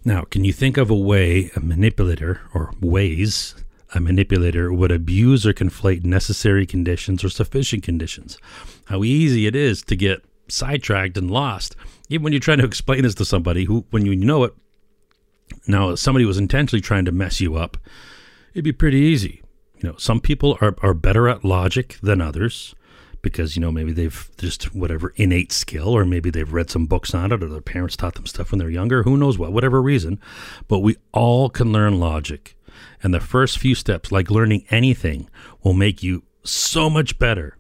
[0.04, 3.56] Now, can you think of a way a manipulator or ways
[3.94, 8.38] a manipulator would abuse or conflate necessary conditions or sufficient conditions?
[8.86, 11.76] How easy it is to get sidetracked and lost,
[12.10, 14.54] even when you're trying to explain this to somebody who, when you know it,
[15.68, 17.78] now if somebody was intentionally trying to mess you up,
[18.54, 19.42] it'd be pretty easy.
[19.82, 22.76] You know, some people are, are better at logic than others
[23.32, 27.14] because, you know, maybe they've just whatever innate skill, or maybe they've read some books
[27.14, 29.82] on it, or their parents taught them stuff when they're younger, who knows what, whatever
[29.82, 30.20] reason.
[30.68, 32.56] But we all can learn logic.
[33.02, 35.30] And the first few steps, like learning anything,
[35.64, 37.58] will make you so much better.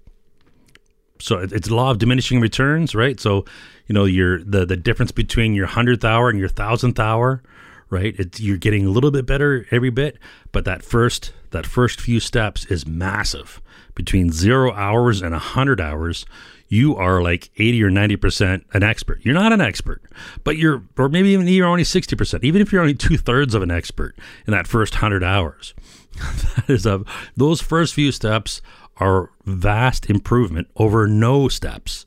[1.20, 3.20] So it's law of diminishing returns, right?
[3.20, 3.46] So,
[3.88, 7.42] you know, your the the difference between your hundredth hour and your thousandth hour,
[7.90, 8.16] right?
[8.20, 10.20] It's, you're getting a little bit better every bit,
[10.52, 13.62] but that first that first few steps is massive.
[13.96, 16.26] Between zero hours and a hundred hours,
[16.68, 19.20] you are like 80 or 90% an expert.
[19.24, 20.02] You're not an expert,
[20.44, 23.62] but you're, or maybe even you're only 60%, even if you're only two thirds of
[23.62, 25.74] an expert in that first 100 hours.
[26.16, 27.04] that is a,
[27.36, 28.62] those first few steps
[28.98, 32.06] are vast improvement over no steps.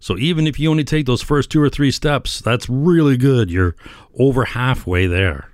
[0.00, 3.50] So even if you only take those first two or three steps, that's really good.
[3.50, 3.76] You're
[4.18, 5.52] over halfway there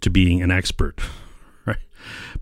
[0.00, 1.00] to being an expert.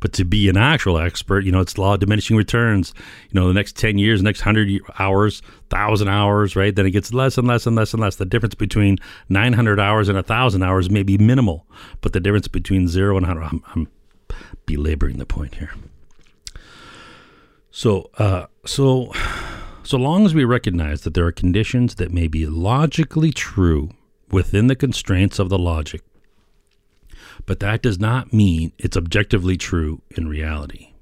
[0.01, 2.95] But to be an actual expert, you know, it's law of diminishing returns.
[3.31, 6.75] You know, the next 10 years, next 100 hours, 1,000 hours, right?
[6.75, 8.17] Then it gets less and less and less and less.
[8.17, 11.67] The difference between 900 hours and 1,000 hours may be minimal,
[12.01, 13.89] but the difference between zero and 100, I'm, I'm
[14.67, 15.73] belaboring the point here.
[17.71, 19.13] So, uh, so,
[19.83, 23.91] so long as we recognize that there are conditions that may be logically true
[24.31, 26.03] within the constraints of the logic,
[27.49, 30.93] but that does not mean it's objectively true in reality,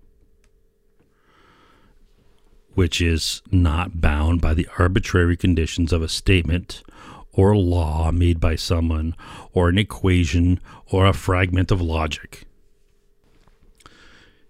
[2.74, 6.84] which is not bound by the arbitrary conditions of a statement
[7.32, 9.12] or law made by someone
[9.54, 12.44] or an equation or a fragment of logic.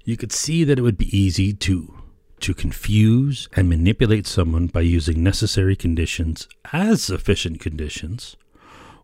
[0.05, 1.95] You could see that it would be easy to
[2.41, 8.37] to confuse and manipulate someone by using necessary conditions as sufficient conditions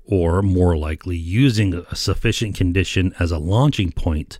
[0.04, 4.38] or more likely using a sufficient condition as a launching point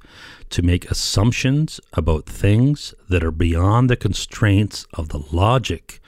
[0.50, 6.00] to make assumptions about things that are beyond the constraints of the logic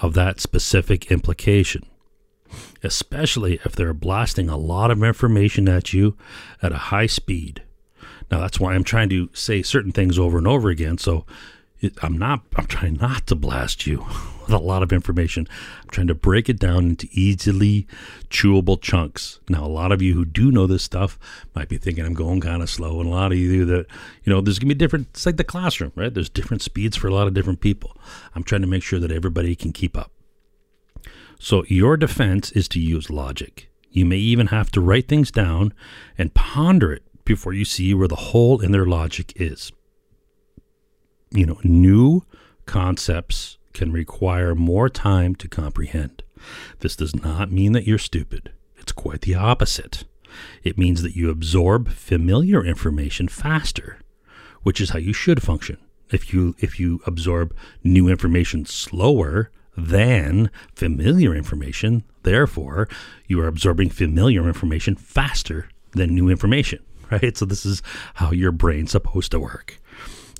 [0.00, 1.84] of that specific implication,
[2.82, 6.16] especially if they're blasting a lot of information at you
[6.60, 7.62] at a high speed.
[8.30, 10.98] Now, that's why I'm trying to say certain things over and over again.
[10.98, 11.26] So
[12.00, 14.06] I'm not, I'm trying not to blast you
[14.52, 15.46] a lot of information.
[15.82, 17.86] I'm trying to break it down into easily
[18.30, 19.40] chewable chunks.
[19.48, 21.18] Now, a lot of you who do know this stuff
[21.54, 23.86] might be thinking I'm going kind of slow, and a lot of you that,
[24.24, 26.12] you know, there's going to be different, it's like the classroom, right?
[26.12, 27.96] There's different speeds for a lot of different people.
[28.34, 30.12] I'm trying to make sure that everybody can keep up.
[31.38, 33.68] So, your defense is to use logic.
[33.90, 35.74] You may even have to write things down
[36.16, 39.72] and ponder it before you see where the hole in their logic is
[41.32, 42.22] you know, new
[42.66, 46.22] concepts can require more time to comprehend.
[46.80, 48.52] This does not mean that you're stupid.
[48.76, 50.04] It's quite the opposite.
[50.62, 53.98] It means that you absorb familiar information faster,
[54.62, 55.78] which is how you should function.
[56.10, 62.88] If you if you absorb new information slower than familiar information, therefore
[63.26, 66.80] you are absorbing familiar information faster than new information,
[67.10, 67.36] right?
[67.36, 67.82] So this is
[68.14, 69.80] how your brain's supposed to work.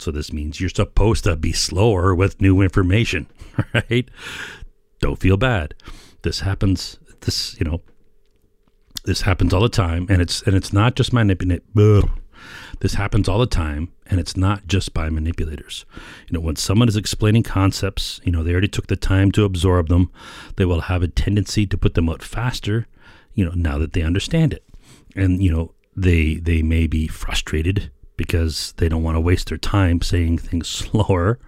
[0.02, 3.28] So this means you're supposed to be slower with new information,
[3.74, 4.08] right?
[5.00, 5.74] Don't feel bad.
[6.22, 6.98] This happens.
[7.20, 7.82] This, you know,
[9.04, 11.62] this happens all the time, and it's and it's not just manipulate.
[12.80, 15.84] This happens all the time, and it's not just by manipulators.
[16.28, 19.44] You know, when someone is explaining concepts, you know, they already took the time to
[19.44, 20.10] absorb them.
[20.56, 22.88] They will have a tendency to put them out faster.
[23.34, 24.64] You know, now that they understand it,
[25.14, 29.58] and you know, they they may be frustrated because they don't want to waste their
[29.58, 31.38] time saying things slower,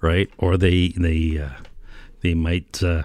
[0.00, 0.30] right?
[0.38, 1.62] Or they they uh,
[2.20, 3.04] they might uh,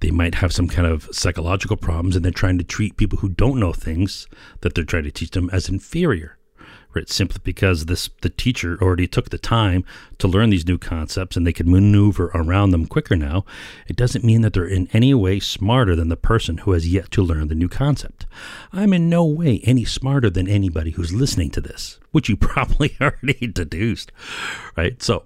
[0.00, 3.28] they might have some kind of psychological problems, and they're trying to treat people who
[3.28, 4.26] don't know things
[4.60, 6.36] that they're trying to teach them as inferior
[6.94, 7.08] right?
[7.08, 9.84] Simply because this the teacher already took the time
[10.18, 13.44] to learn these new concepts and they can maneuver around them quicker now,
[13.86, 17.10] it doesn't mean that they're in any way smarter than the person who has yet
[17.12, 18.26] to learn the new concept.
[18.72, 22.96] I'm in no way any smarter than anybody who's listening to this, which you probably
[23.00, 24.12] already deduced,
[24.76, 25.02] right?
[25.02, 25.24] So,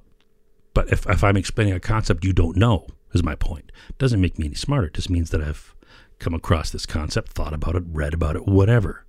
[0.75, 3.71] but if, if I'm explaining a concept you don't know, is my point.
[3.89, 4.89] It doesn't make me any smarter.
[4.89, 5.75] It just means that I've
[6.19, 9.05] come across this concept, thought about it, read about it, whatever,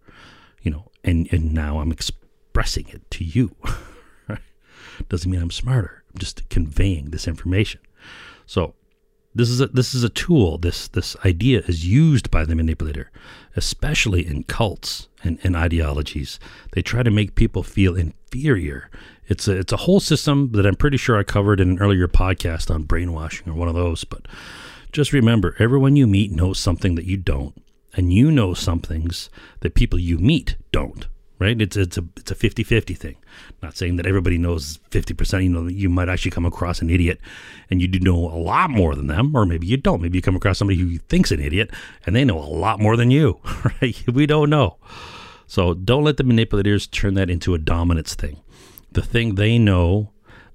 [0.61, 2.24] you know, and, and now I'm explaining
[2.55, 3.53] expressing it to you.
[5.09, 6.03] Doesn't mean I'm smarter.
[6.13, 7.81] I'm just conveying this information.
[8.45, 8.75] So
[9.37, 10.57] This is a this is a tool.
[10.57, 13.11] This this idea is used by the manipulator,
[13.57, 16.39] especially in cults and, and ideologies.
[16.71, 18.89] They try to make people feel inferior.
[19.27, 22.07] It's a it's a whole system that I'm pretty sure I covered in an earlier
[22.07, 24.05] podcast on brainwashing or one of those.
[24.05, 24.29] But
[24.93, 27.61] just remember, everyone you meet knows something that you don't,
[27.97, 29.29] and you know some things
[29.59, 31.07] that people you meet don't
[31.39, 31.59] right?
[31.61, 33.15] It's it's a it's a 50-50 thing.
[33.61, 37.19] Not saying that everybody knows 50%, you know, you might actually come across an idiot
[37.69, 40.01] and you do know a lot more than them or maybe you don't.
[40.01, 41.71] Maybe you come across somebody who thinks an idiot
[42.05, 43.39] and they know a lot more than you,
[43.81, 44.03] right?
[44.07, 44.77] We don't know.
[45.47, 48.41] So don't let the manipulators turn that into a dominance thing.
[48.91, 50.11] The thing they know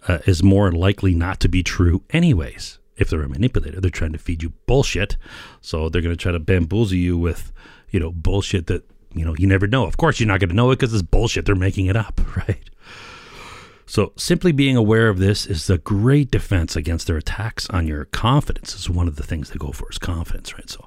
[0.09, 2.79] uh, is more likely not to be true anyways.
[2.97, 5.17] If they're a manipulator, they're trying to feed you bullshit.
[5.61, 7.53] So they're going to try to bamboozle you with,
[7.91, 8.85] you know, bullshit that
[9.15, 9.87] you know, you never know.
[9.87, 11.47] Of course, you're not going to know it because it's bullshit.
[11.47, 12.69] They're making it up, right?
[13.87, 18.05] So, simply being aware of this is a great defense against their attacks on your
[18.07, 18.75] confidence.
[18.75, 20.71] Is one of the things they go for is confidence, right?
[20.71, 20.87] So,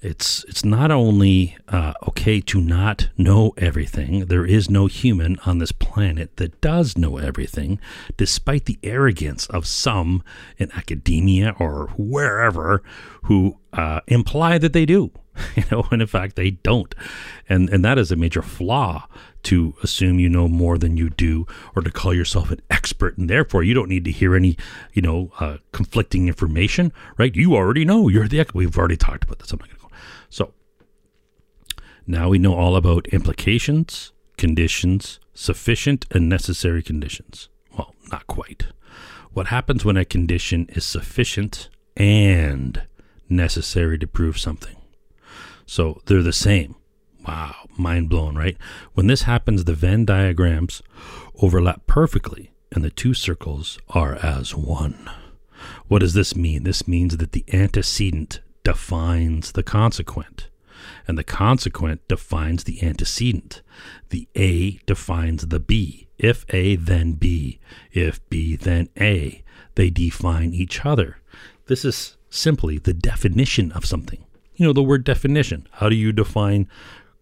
[0.00, 4.26] it's it's not only uh, okay to not know everything.
[4.26, 7.80] There is no human on this planet that does know everything,
[8.16, 10.22] despite the arrogance of some
[10.56, 12.82] in academia or wherever
[13.24, 15.10] who uh, imply that they do.
[15.56, 16.94] You know, and in fact they don't,
[17.48, 19.08] and and that is a major flaw
[19.44, 23.28] to assume you know more than you do, or to call yourself an expert, and
[23.28, 24.56] therefore you don't need to hear any,
[24.92, 26.92] you know, uh, conflicting information.
[27.16, 27.34] Right?
[27.34, 28.08] You already know.
[28.08, 28.46] You're the.
[28.54, 29.52] We've already talked about this.
[29.52, 29.90] I'm not going to go.
[30.30, 30.52] So
[32.06, 37.48] now we know all about implications, conditions, sufficient and necessary conditions.
[37.76, 38.68] Well, not quite.
[39.32, 42.82] What happens when a condition is sufficient and
[43.28, 44.77] necessary to prove something?
[45.68, 46.76] So they're the same.
[47.26, 48.56] Wow, mind blown, right?
[48.94, 50.82] When this happens, the Venn diagrams
[51.42, 55.10] overlap perfectly and the two circles are as one.
[55.86, 56.64] What does this mean?
[56.64, 60.48] This means that the antecedent defines the consequent,
[61.06, 63.60] and the consequent defines the antecedent.
[64.08, 66.08] The A defines the B.
[66.16, 67.60] If A, then B.
[67.92, 69.42] If B, then A.
[69.74, 71.18] They define each other.
[71.66, 74.24] This is simply the definition of something
[74.58, 75.66] you know, the word definition.
[75.72, 76.68] How do you define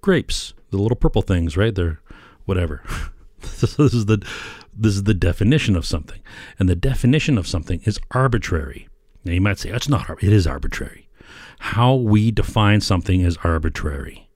[0.01, 0.55] grapes?
[0.71, 1.75] The little purple things, right?
[1.75, 2.01] They're
[2.47, 2.83] whatever.
[3.41, 4.27] this is the
[4.79, 6.21] this is the definition of something,
[6.59, 8.89] and the definition of something is arbitrary.
[9.25, 10.23] Now you might say it's not.
[10.23, 11.09] It is arbitrary.
[11.59, 14.29] How we define something is arbitrary,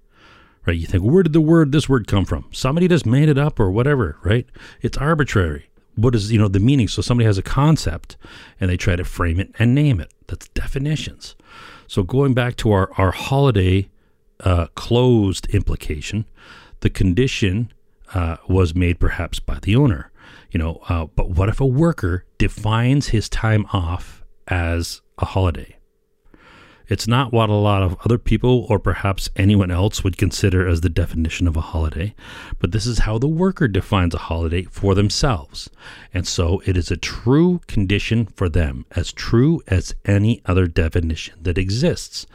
[0.66, 0.76] right?
[0.76, 2.48] You think where did the word this word come from?
[2.52, 4.46] Somebody just made it up or whatever, right?
[4.82, 5.70] It's arbitrary.
[5.96, 6.88] What is you know the meaning?
[6.88, 8.18] So somebody has a concept
[8.60, 10.12] and they try to frame it and name it.
[10.26, 11.34] That's definitions.
[11.90, 13.88] So going back to our, our holiday
[14.38, 16.24] uh, closed implication,
[16.82, 17.72] the condition
[18.14, 20.12] uh, was made perhaps by the owner.
[20.52, 25.78] You know, uh, but what if a worker defines his time off as a holiday?
[26.90, 30.80] It's not what a lot of other people or perhaps anyone else would consider as
[30.80, 32.16] the definition of a holiday,
[32.58, 35.70] but this is how the worker defines a holiday for themselves.
[36.12, 41.38] And so it is a true condition for them, as true as any other definition
[41.40, 42.26] that exists.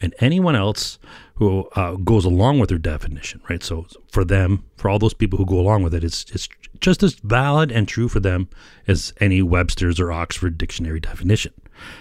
[0.00, 0.98] And anyone else
[1.34, 3.62] who uh, goes along with their definition, right?
[3.62, 6.48] So for them, for all those people who go along with it, it's, it's
[6.80, 8.48] just as valid and true for them
[8.86, 11.52] as any Webster's or Oxford dictionary definition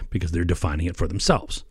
[0.10, 1.66] because they're defining it for themselves.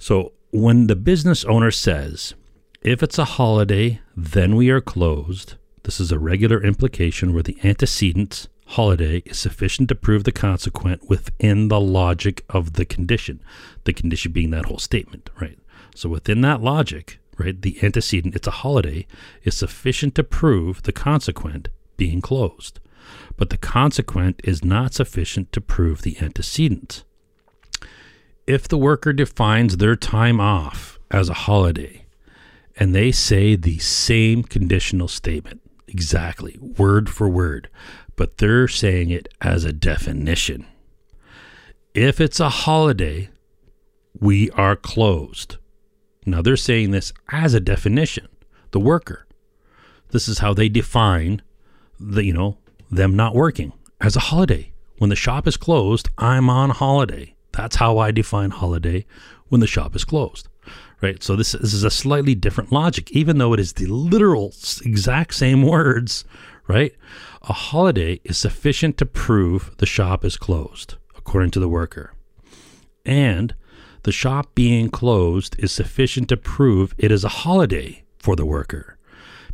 [0.00, 2.32] So when the business owner says,
[2.80, 7.58] if it's a holiday, then we are closed, this is a regular implication where the
[7.62, 13.42] antecedent holiday is sufficient to prove the consequent within the logic of the condition.
[13.84, 15.58] The condition being that whole statement, right?
[15.94, 19.06] So within that logic, right, the antecedent, it's a holiday,
[19.44, 22.80] is sufficient to prove the consequent being closed.
[23.36, 27.04] But the consequent is not sufficient to prove the antecedent
[28.46, 32.04] if the worker defines their time off as a holiday
[32.76, 37.68] and they say the same conditional statement, exactly, word for word,
[38.16, 40.66] but they're saying it as a definition.
[41.94, 43.30] If it's a holiday,
[44.18, 45.56] we are closed.
[46.26, 48.28] Now they're saying this as a definition,
[48.70, 49.26] the worker.
[50.10, 51.42] This is how they define
[51.98, 52.58] the, you know,
[52.90, 54.72] them not working as a holiday.
[54.98, 57.34] When the shop is closed, I'm on holiday.
[57.52, 59.06] That's how I define holiday
[59.48, 60.48] when the shop is closed.
[61.00, 61.22] Right?
[61.22, 64.52] So this, this is a slightly different logic, even though it is the literal
[64.84, 66.24] exact same words,
[66.68, 66.94] right?
[67.42, 72.12] A holiday is sufficient to prove the shop is closed, according to the worker.
[73.06, 73.54] And
[74.02, 78.98] the shop being closed is sufficient to prove it is a holiday for the worker,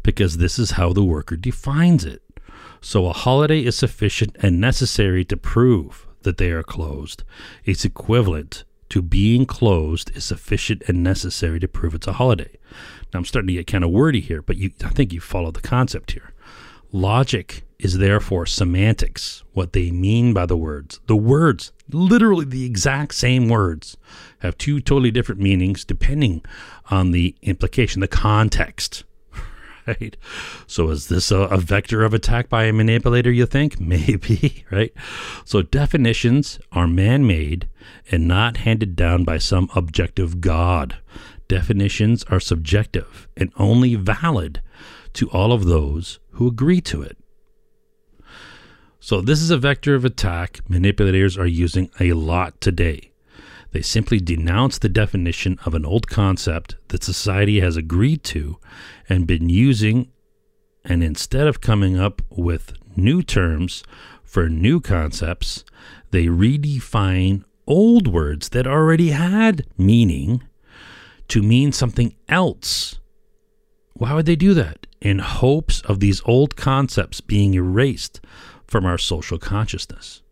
[0.03, 2.23] because this is how the worker defines it.
[2.81, 7.25] So a holiday is sufficient and necessary to prove that they are closed
[7.65, 12.51] It's equivalent to being closed is sufficient and necessary to prove it's a holiday.
[13.13, 15.51] Now I'm starting to get kind of wordy here, but you, I think you follow
[15.51, 16.33] the concept here.
[16.93, 21.01] Logic is therefore semantics, what they mean by the words.
[21.07, 23.97] The words, literally the exact same words,
[24.39, 26.45] have two totally different meanings depending
[26.91, 29.05] on the implication, the context.
[29.87, 30.17] Right?
[30.67, 33.79] So, is this a, a vector of attack by a manipulator, you think?
[33.81, 34.93] Maybe, right?
[35.45, 37.69] So, definitions are man made
[38.11, 40.97] and not handed down by some objective God.
[41.47, 44.61] Definitions are subjective and only valid
[45.13, 47.17] to all of those who agree to it.
[48.99, 53.13] So, this is a vector of attack manipulators are using a lot today.
[53.73, 58.59] They simply denounce the definition of an old concept that society has agreed to
[59.09, 60.11] and been using,
[60.85, 63.83] and instead of coming up with new terms
[64.25, 65.65] for new concepts,
[66.11, 70.43] they redefine old words that already had meaning
[71.29, 72.99] to mean something else.
[73.95, 74.87] Why would they do that?
[75.01, 78.21] In hopes of these old concepts being erased
[78.67, 80.23] from our social consciousness.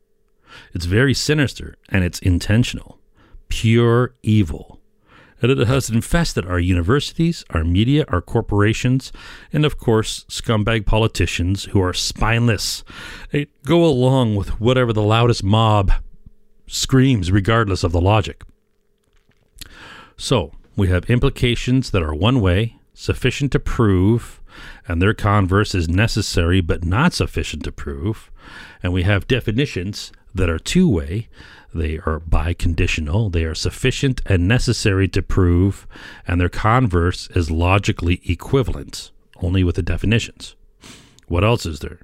[0.72, 2.98] It's very sinister and it's intentional,
[3.54, 4.80] pure evil.
[5.40, 9.12] And it has infested our universities, our media, our corporations,
[9.52, 12.82] and of course, scumbag politicians who are spineless.
[13.30, 15.92] They go along with whatever the loudest mob
[16.66, 18.42] screams, regardless of the logic.
[20.16, 24.40] So, we have implications that are one way, sufficient to prove,
[24.88, 28.32] and their converse is necessary but not sufficient to prove.
[28.82, 31.28] And we have definitions that are two way,
[31.74, 35.86] they are biconditional, they are sufficient and necessary to prove,
[36.26, 39.10] and their converse is logically equivalent,
[39.42, 40.54] only with the definitions.
[41.28, 42.00] What else is there?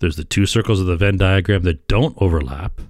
[0.00, 2.80] There's the two circles of the Venn diagram that don't overlap,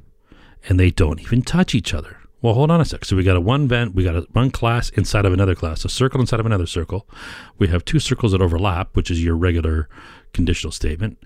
[0.68, 2.18] and they don't even touch each other.
[2.42, 3.04] Well, hold on a sec.
[3.04, 5.84] So we got a one Venn, we got a one class inside of another class,
[5.84, 7.08] a circle inside of another circle.
[7.58, 9.88] We have two circles that overlap, which is your regular
[10.32, 11.18] conditional statement,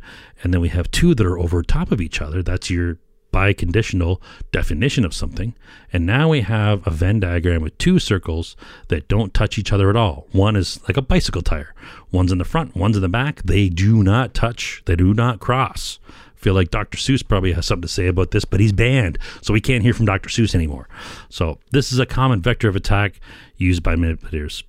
[0.43, 2.43] and then we have two that are over top of each other.
[2.43, 2.99] That's your
[3.33, 4.21] biconditional
[4.53, 5.55] definition of something.
[5.93, 8.57] And now we have a Venn diagram with two circles
[8.89, 10.27] that don't touch each other at all.
[10.33, 11.75] One is like a bicycle tire.
[12.11, 13.43] One's in the front, one's in the back.
[13.43, 14.83] They do not touch.
[14.87, 15.99] They do not cross
[16.41, 16.97] I feel like Dr.
[16.97, 19.93] Seuss probably has something to say about this, but he's banned, so we can't hear
[19.93, 20.31] from Dr.
[20.31, 20.89] Seuss anymore.
[21.29, 23.21] So this is a common vector of attack
[23.59, 24.65] used by manipulators,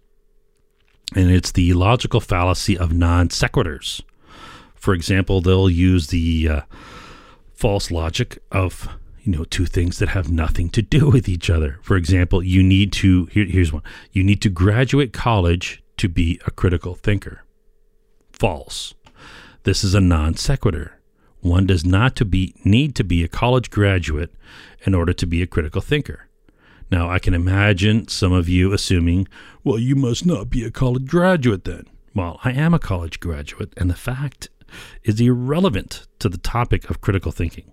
[1.16, 4.02] and it's the logical fallacy of non sequiturs.
[4.76, 6.62] For example, they'll use the uh,
[7.62, 8.90] false logic of
[9.22, 11.78] you know two things that have nothing to do with each other.
[11.84, 16.42] For example, you need to here, here's one: you need to graduate college to be
[16.48, 17.44] a critical thinker.
[18.32, 18.96] False.
[19.62, 20.98] This is a non sequitur.
[21.42, 24.34] One does not to be need to be a college graduate
[24.84, 26.30] in order to be a critical thinker.
[26.90, 29.28] Now, I can imagine some of you assuming,
[29.64, 31.86] well, you must not be a college graduate then.
[32.16, 34.50] Well, I am a college graduate, and the fact
[35.04, 37.72] is irrelevant to the topic of critical thinking.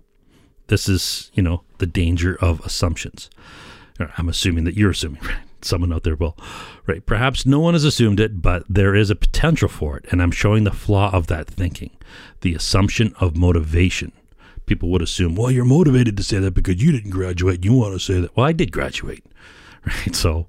[0.67, 3.29] This is, you know, the danger of assumptions.
[4.17, 5.37] I'm assuming that you're assuming, right?
[5.61, 6.37] someone out there will.
[6.87, 7.05] Right.
[7.05, 10.05] Perhaps no one has assumed it, but there is a potential for it.
[10.11, 11.91] And I'm showing the flaw of that thinking
[12.41, 14.11] the assumption of motivation.
[14.65, 17.65] People would assume, well, you're motivated to say that because you didn't graduate.
[17.65, 18.35] You want to say that.
[18.35, 19.23] Well, I did graduate.
[19.85, 20.13] Right.
[20.13, 20.47] So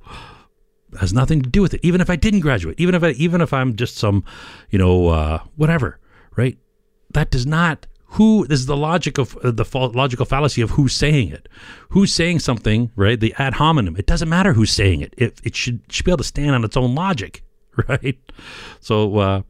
[0.98, 1.80] has nothing to do with it.
[1.84, 4.24] Even if I didn't graduate, even if I, even if I'm just some,
[4.70, 6.00] you know, uh, whatever,
[6.40, 6.58] right?
[7.10, 9.64] That does not who this is the logic of uh, the
[9.94, 11.48] logical fallacy of who's saying it.
[11.90, 15.14] Who's saying something right the ad hominem it doesn't matter who's saying it.
[15.16, 17.42] It, it should should be able to stand on its own logic
[17.88, 18.18] right?
[18.80, 19.42] So uh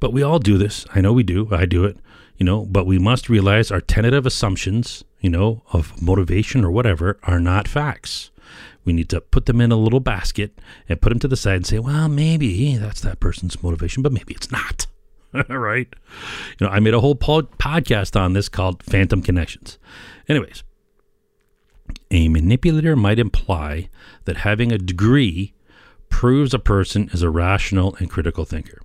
[0.00, 0.86] but we all do this.
[0.94, 1.48] I know we do.
[1.50, 1.98] I do it
[2.38, 7.18] you know but we must realize our tentative assumptions you know of motivation or whatever
[7.22, 8.30] are not facts
[8.84, 10.58] we need to put them in a little basket
[10.88, 14.12] and put them to the side and say well maybe that's that person's motivation but
[14.12, 14.86] maybe it's not
[15.48, 15.88] right?
[16.58, 19.78] You know, I made a whole pod- podcast on this called Phantom Connections.
[20.28, 20.62] Anyways,
[22.10, 23.88] a manipulator might imply
[24.24, 25.54] that having a degree
[26.08, 28.80] proves a person is a rational and critical thinker.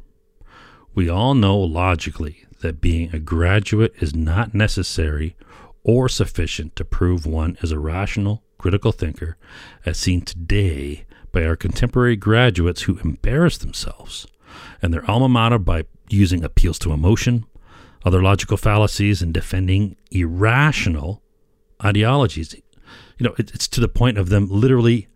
[0.95, 5.35] We all know logically that being a graduate is not necessary
[5.83, 9.37] or sufficient to prove one is a rational, critical thinker,
[9.85, 14.27] as seen today by our contemporary graduates who embarrass themselves
[14.81, 17.45] and their alma mater by using appeals to emotion,
[18.05, 21.23] other logical fallacies, and defending irrational
[21.83, 22.53] ideologies.
[23.17, 25.07] You know, it's to the point of them literally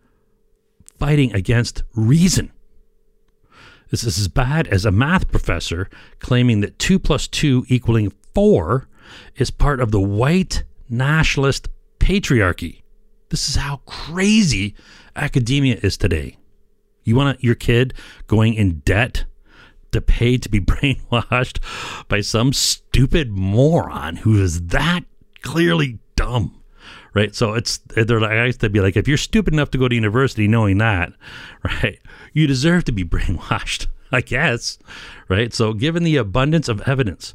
[0.98, 2.52] fighting against reason.
[3.90, 5.88] This is as bad as a math professor
[6.18, 8.88] claiming that 2 plus 2 equaling 4
[9.36, 11.68] is part of the white nationalist
[11.98, 12.83] patriarchy.
[13.34, 14.76] This is how crazy
[15.16, 16.36] academia is today.
[17.02, 17.92] You want your kid
[18.28, 19.24] going in debt
[19.90, 21.58] to pay to be brainwashed
[22.06, 25.00] by some stupid moron who is that
[25.42, 26.62] clearly dumb
[27.12, 27.34] right?
[27.34, 29.88] So it's they're like I used to be like, if you're stupid enough to go
[29.88, 31.12] to university knowing that,
[31.64, 31.98] right,
[32.32, 34.78] you deserve to be brainwashed, I guess,
[35.26, 35.52] right?
[35.52, 37.34] So given the abundance of evidence,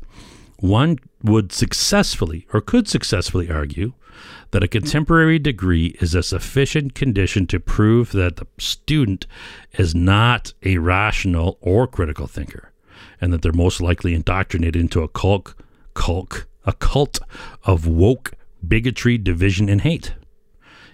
[0.59, 3.91] one would successfully or could successfully argue
[4.51, 9.27] that a contemporary degree is a sufficient condition to prove that the student
[9.77, 12.71] is not a rational or critical thinker,
[13.21, 15.53] and that they're most likely indoctrinated into a cult,
[15.93, 17.19] cult, a cult
[17.63, 18.33] of woke
[18.67, 20.13] bigotry, division, and hate.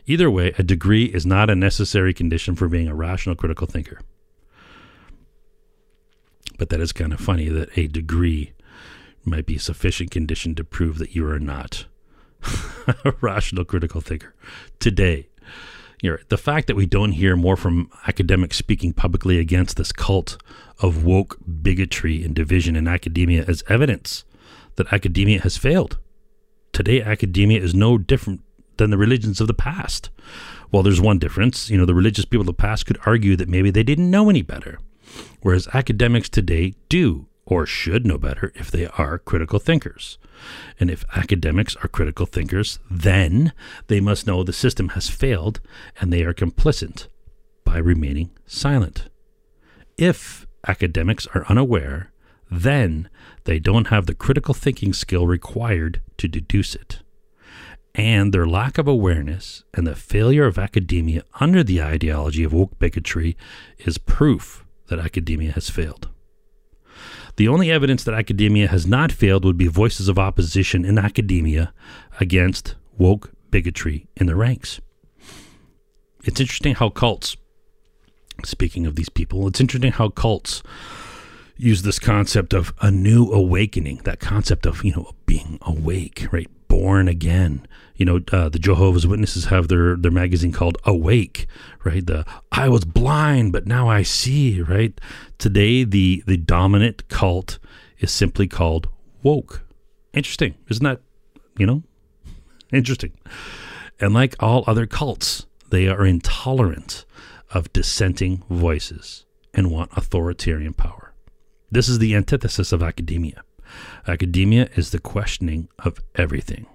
[0.06, 4.00] Either way, a degree is not a necessary condition for being a rational critical thinker.
[6.58, 8.54] But that is kind of funny that a degree
[9.24, 11.86] might be a sufficient condition to prove that you are not
[13.22, 14.34] rational critical thinker.
[14.80, 15.30] Today,
[16.02, 19.92] you know, the fact that we don't hear more from academics speaking publicly against this
[19.92, 20.38] cult
[20.80, 24.26] of woke bigotry and division in academia is evidence
[24.76, 25.98] that academia has failed
[26.76, 28.42] today academia is no different
[28.76, 30.10] than the religions of the past.
[30.72, 31.70] Well, there's one difference.
[31.70, 34.30] You know, the religious people of the past could argue that maybe they didn't know
[34.30, 34.80] any better,
[35.42, 40.18] whereas academics today do or should know better if they are critical thinkers.
[40.80, 43.54] And if academics are critical thinkers, then
[43.88, 45.62] they must know the system has failed
[46.00, 47.08] and they are complicit
[47.64, 49.10] by remaining silent.
[49.98, 52.12] If academics are unaware,
[52.50, 53.10] then
[53.46, 57.02] they don't have the critical thinking skill required to deduce it.
[57.94, 62.78] And their lack of awareness and the failure of academia under the ideology of woke
[62.78, 63.38] bigotry
[63.80, 66.10] is proof that academia has failed.
[67.38, 71.74] The only evidence that academia has not failed would be voices of opposition in academia
[72.20, 74.80] against woke bigotry in the ranks.
[76.24, 77.36] It's interesting how cults,
[78.44, 80.64] speaking of these people, it's interesting how cults
[81.58, 86.50] use this concept of a new awakening, that concept of, you know, being awake, right?
[86.68, 87.68] Born again.
[87.96, 91.48] You know, uh, the Jehovah's Witnesses have their, their magazine called Awake,
[91.84, 92.06] right?
[92.06, 95.00] The I was blind, but now I see, right?
[95.38, 97.58] Today, the, the dominant cult
[98.00, 98.90] is simply called
[99.24, 99.64] woke.
[100.14, 100.56] Interesting.
[100.70, 101.02] Isn't that,
[101.58, 101.84] you know,
[102.74, 103.14] interesting?
[104.00, 107.06] And like all other cults, they are intolerant
[107.54, 111.14] of dissenting voices and want authoritarian power.
[111.72, 113.45] This is the antithesis of academia.
[114.08, 116.66] Academia is the questioning of everything,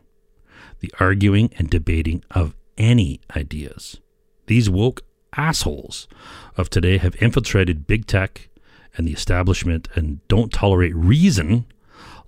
[0.80, 4.00] the arguing and debating of any ideas.
[4.46, 5.02] These woke
[5.36, 6.08] assholes
[6.56, 8.48] of today have infiltrated big tech
[8.96, 11.66] and the establishment and don't tolerate reason,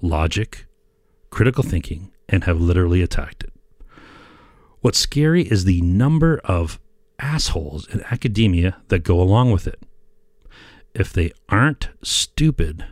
[0.01, 0.67] logic,
[1.31, 3.53] critical thinking, and have literally attacked it.
[4.81, 6.79] What's scary is the number of
[7.19, 9.81] assholes in academia that go along with it
[10.95, 12.85] if they aren't stupid,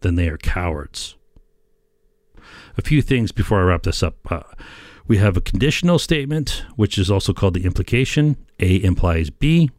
[0.00, 1.16] then they are cowards.
[2.76, 4.16] A few things before I wrap this up.
[4.30, 4.42] Uh,
[5.06, 8.36] we have a conditional statement, which is also called the implication.
[8.60, 9.70] A implies B.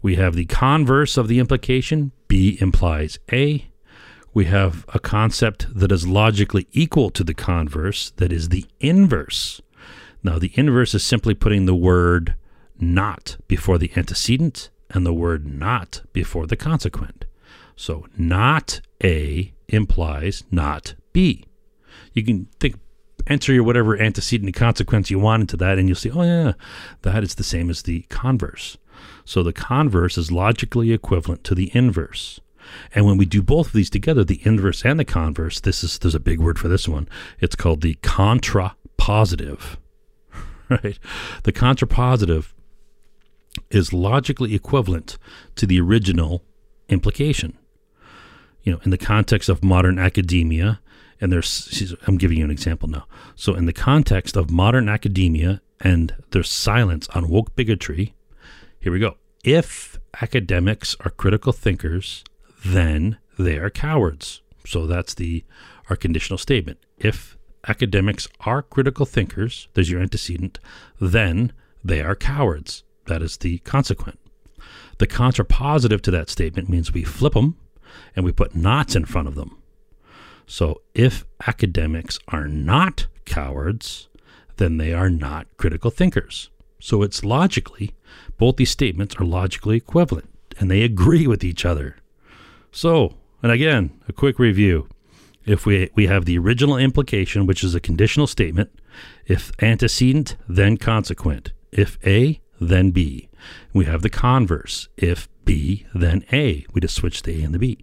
[0.00, 2.12] We have the converse of the implication.
[2.28, 3.68] B implies A.
[4.34, 9.60] We have a concept that is logically equal to the converse, that is the inverse.
[10.22, 12.34] Now, the inverse is simply putting the word
[12.80, 17.26] not before the antecedent and the word not before the consequent.
[17.76, 21.44] So not A implies not B.
[22.12, 22.76] You can think
[23.26, 26.52] enter your whatever antecedent and consequence you want into that and you'll see, oh yeah,
[27.02, 28.76] that is the same as the converse.
[29.24, 32.40] So the converse is logically equivalent to the inverse.
[32.94, 35.98] And when we do both of these together, the inverse and the converse, this is
[35.98, 37.08] there's a big word for this one.
[37.40, 39.76] It's called the contrapositive.
[40.70, 40.98] Right?
[41.42, 42.54] The contrapositive
[43.70, 45.18] is logically equivalent
[45.56, 46.44] to the original
[46.88, 47.58] implication.
[48.62, 50.80] You know, in the context of modern academia,
[51.20, 53.06] and there's, I'm giving you an example now.
[53.34, 58.14] So, in the context of modern academia and their silence on woke bigotry,
[58.80, 59.16] here we go.
[59.44, 62.24] If academics are critical thinkers,
[62.64, 64.42] then they are cowards.
[64.66, 65.44] So that's the
[65.90, 66.78] our conditional statement.
[66.98, 67.36] If
[67.66, 70.58] academics are critical thinkers, there's your antecedent,
[71.00, 71.52] then
[71.84, 72.84] they are cowards.
[73.06, 74.18] That is the consequent.
[74.98, 77.56] The contrapositive to that statement means we flip them
[78.14, 79.58] and we put nots in front of them.
[80.46, 84.08] So if academics are not cowards,
[84.56, 86.50] then they are not critical thinkers.
[86.78, 87.94] So it's logically,
[88.38, 90.28] both these statements are logically equivalent
[90.58, 91.96] and they agree with each other.
[92.70, 94.88] So, and again, a quick review
[95.44, 98.70] if we we have the original implication, which is a conditional statement,
[99.26, 101.52] if antecedent, then consequent.
[101.72, 103.28] If A, then B.
[103.72, 104.88] We have the converse.
[104.96, 106.66] If B, then A.
[106.72, 107.78] We just switch the A and the B.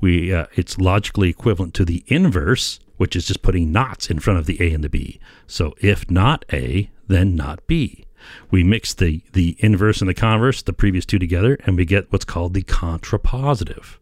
[0.00, 4.38] We uh, it's logically equivalent to the inverse, which is just putting nots in front
[4.38, 5.20] of the A and the B.
[5.46, 8.04] So if not A, then not B.
[8.50, 12.10] We mix the the inverse and the converse, the previous two together, and we get
[12.12, 13.96] what's called the contrapositive.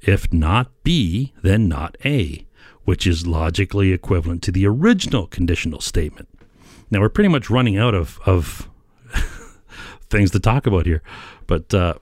[0.00, 2.46] If not B, then not A,
[2.84, 6.28] which is logically equivalent to the original conditional statement.
[6.90, 8.68] Now we're pretty much running out of, of
[10.10, 11.02] things to talk about here,
[11.46, 11.94] but uh,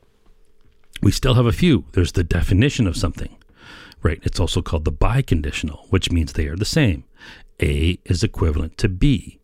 [1.03, 1.85] we still have a few.
[1.93, 3.37] There's the definition of something,
[4.03, 4.21] right?
[4.23, 7.05] It's also called the biconditional, which means they are the same.
[7.61, 9.41] A is equivalent to B.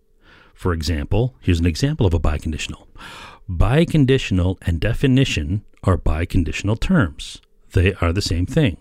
[0.54, 2.86] For example, here's an example of a biconditional.
[3.48, 7.40] Biconditional and definition are biconditional terms.
[7.72, 8.78] They are the same thing.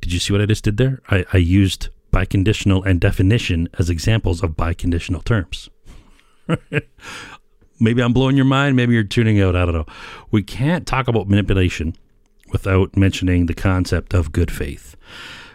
[0.00, 1.00] Did you see what I just did there?
[1.08, 5.70] I, I used biconditional and definition as examples of biconditional terms.
[7.80, 8.76] maybe I'm blowing your mind.
[8.76, 9.56] Maybe you're tuning out.
[9.56, 9.86] I don't know.
[10.30, 11.96] We can't talk about manipulation
[12.54, 14.94] without mentioning the concept of good faith.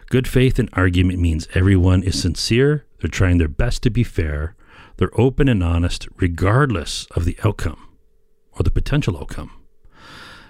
[0.09, 4.53] Good faith in argument means everyone is sincere, they're trying their best to be fair,
[4.97, 7.87] they're open and honest, regardless of the outcome
[8.51, 9.49] or the potential outcome.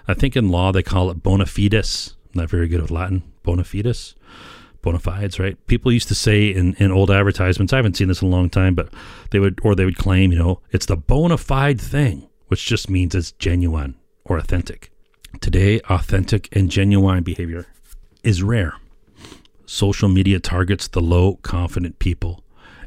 [0.08, 3.22] I think in law they call it bona fides, I'm not very good with Latin.
[3.44, 4.16] Bona fides,
[4.82, 5.56] bona fides, right?
[5.68, 7.72] People used to say in, in old advertisements.
[7.72, 8.92] I haven't seen this in a long time, but
[9.30, 12.90] they would or they would claim, you know, it's the bona fide thing, which just
[12.90, 13.94] means it's genuine
[14.24, 14.90] or authentic.
[15.38, 17.66] Today, authentic and genuine behavior
[18.22, 18.74] is rare.
[19.64, 22.44] Social media targets the low confident people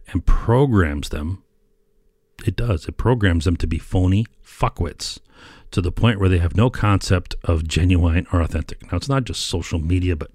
[0.10, 1.44] and programs them.
[2.46, 2.88] It does.
[2.88, 5.20] It programs them to be phony fuckwits
[5.72, 8.92] to the point where they have no concept of genuine or authentic.
[8.92, 10.32] Now, it's not just social media, but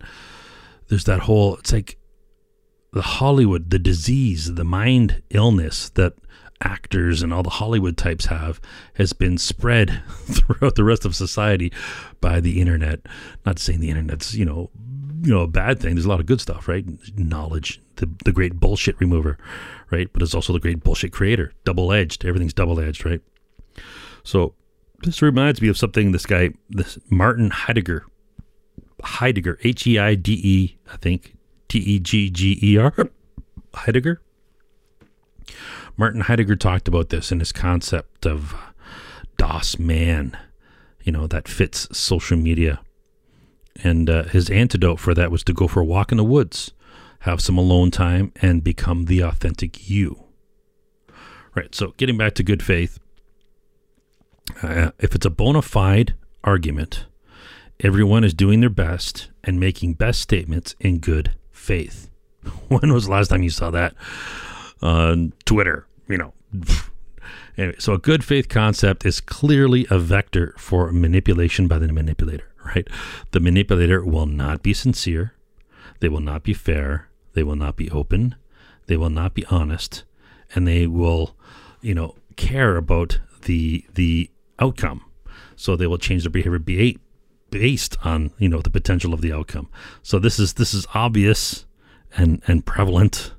[0.89, 1.99] there's that whole, it's like
[2.93, 6.15] the Hollywood, the disease, the mind illness that
[6.61, 8.61] actors and all the Hollywood types have
[8.95, 11.73] has been spread throughout the rest of society
[12.21, 13.01] by the internet.
[13.47, 14.71] Not saying the internet's, you know,
[15.23, 15.95] you know, a bad thing.
[15.95, 16.85] There's a lot of good stuff, right?
[17.17, 19.39] Knowledge, the, the great bullshit remover,
[19.91, 20.09] right?
[20.13, 21.53] But it's also the great bullshit creator.
[21.65, 22.25] Double edged.
[22.25, 23.21] Everything's double edged, right?
[24.23, 24.55] So
[25.03, 28.05] this reminds me of something this guy, this Martin Heidegger,
[29.03, 31.37] Heidegger, H E I D E, I think,
[31.69, 32.95] T E G G E R,
[33.75, 34.21] Heidegger.
[35.99, 38.55] Martin Heidegger talked about this in his concept of
[39.37, 40.39] Das Man,
[41.03, 42.81] you know, that fits social media.
[43.83, 46.73] And uh, his antidote for that was to go for a walk in the woods,
[47.21, 50.23] have some alone time, and become the authentic you.
[51.57, 51.75] Right.
[51.75, 53.01] So, getting back to good faith,
[54.63, 57.07] uh, if it's a bona fide argument,
[57.81, 62.09] everyone is doing their best and making best statements in good faith.
[62.69, 63.95] when was the last time you saw that
[64.81, 65.88] on Twitter?
[66.09, 66.33] You know.
[67.57, 72.49] Anyway, so a good faith concept is clearly a vector for manipulation by the manipulator,
[72.65, 72.89] right?
[73.33, 75.35] The manipulator will not be sincere,
[76.01, 78.37] they will not be fair, they will not be open,
[78.87, 80.05] they will not be honest,
[80.55, 81.37] and they will,
[81.81, 85.05] you know, care about the the outcome.
[85.57, 86.99] So they will change their behavior be
[87.51, 89.69] based on you know the potential of the outcome.
[90.03, 91.67] So this is this is obvious
[92.17, 93.35] and and prevalent,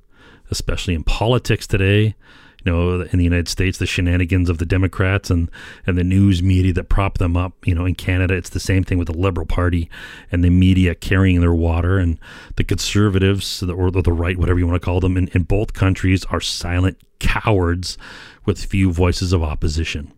[0.51, 2.15] especially in politics today.
[2.65, 5.49] You know, in the United States, the shenanigans of the Democrats and
[5.85, 7.53] and the news media that prop them up.
[7.65, 9.89] You know, in Canada, it's the same thing with the Liberal Party
[10.31, 12.19] and the media carrying their water, and
[12.55, 16.25] the conservatives or the right, whatever you want to call them, in, in both countries
[16.25, 17.97] are silent cowards
[18.45, 20.13] with few voices of opposition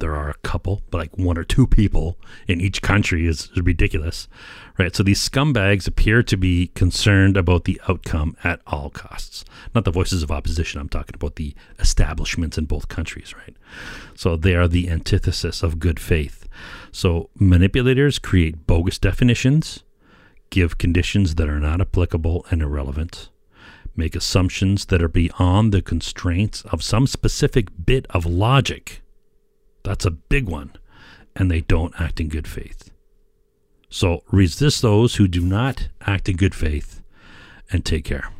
[0.00, 2.18] there are a couple, but like one or two people
[2.48, 4.28] in each country is, ridiculous,
[4.80, 4.94] right?
[4.96, 9.44] So these scumbags appear to be concerned about the outcome at all costs.
[9.74, 10.80] Not the voices of opposition.
[10.80, 13.56] I'm talking about the establishments in both countries, right?
[14.14, 16.48] So they are the antithesis of good faith.
[16.92, 19.84] So manipulators create bogus definitions,
[20.50, 23.28] give conditions that are not applicable and irrelevant,
[23.94, 29.02] make assumptions that are beyond the constraints of some specific bit of logic
[29.82, 30.72] that's a big one.
[31.34, 32.89] And they don't act in good faith.
[33.90, 37.02] So resist those who do not act in good faith
[37.70, 38.30] and take care.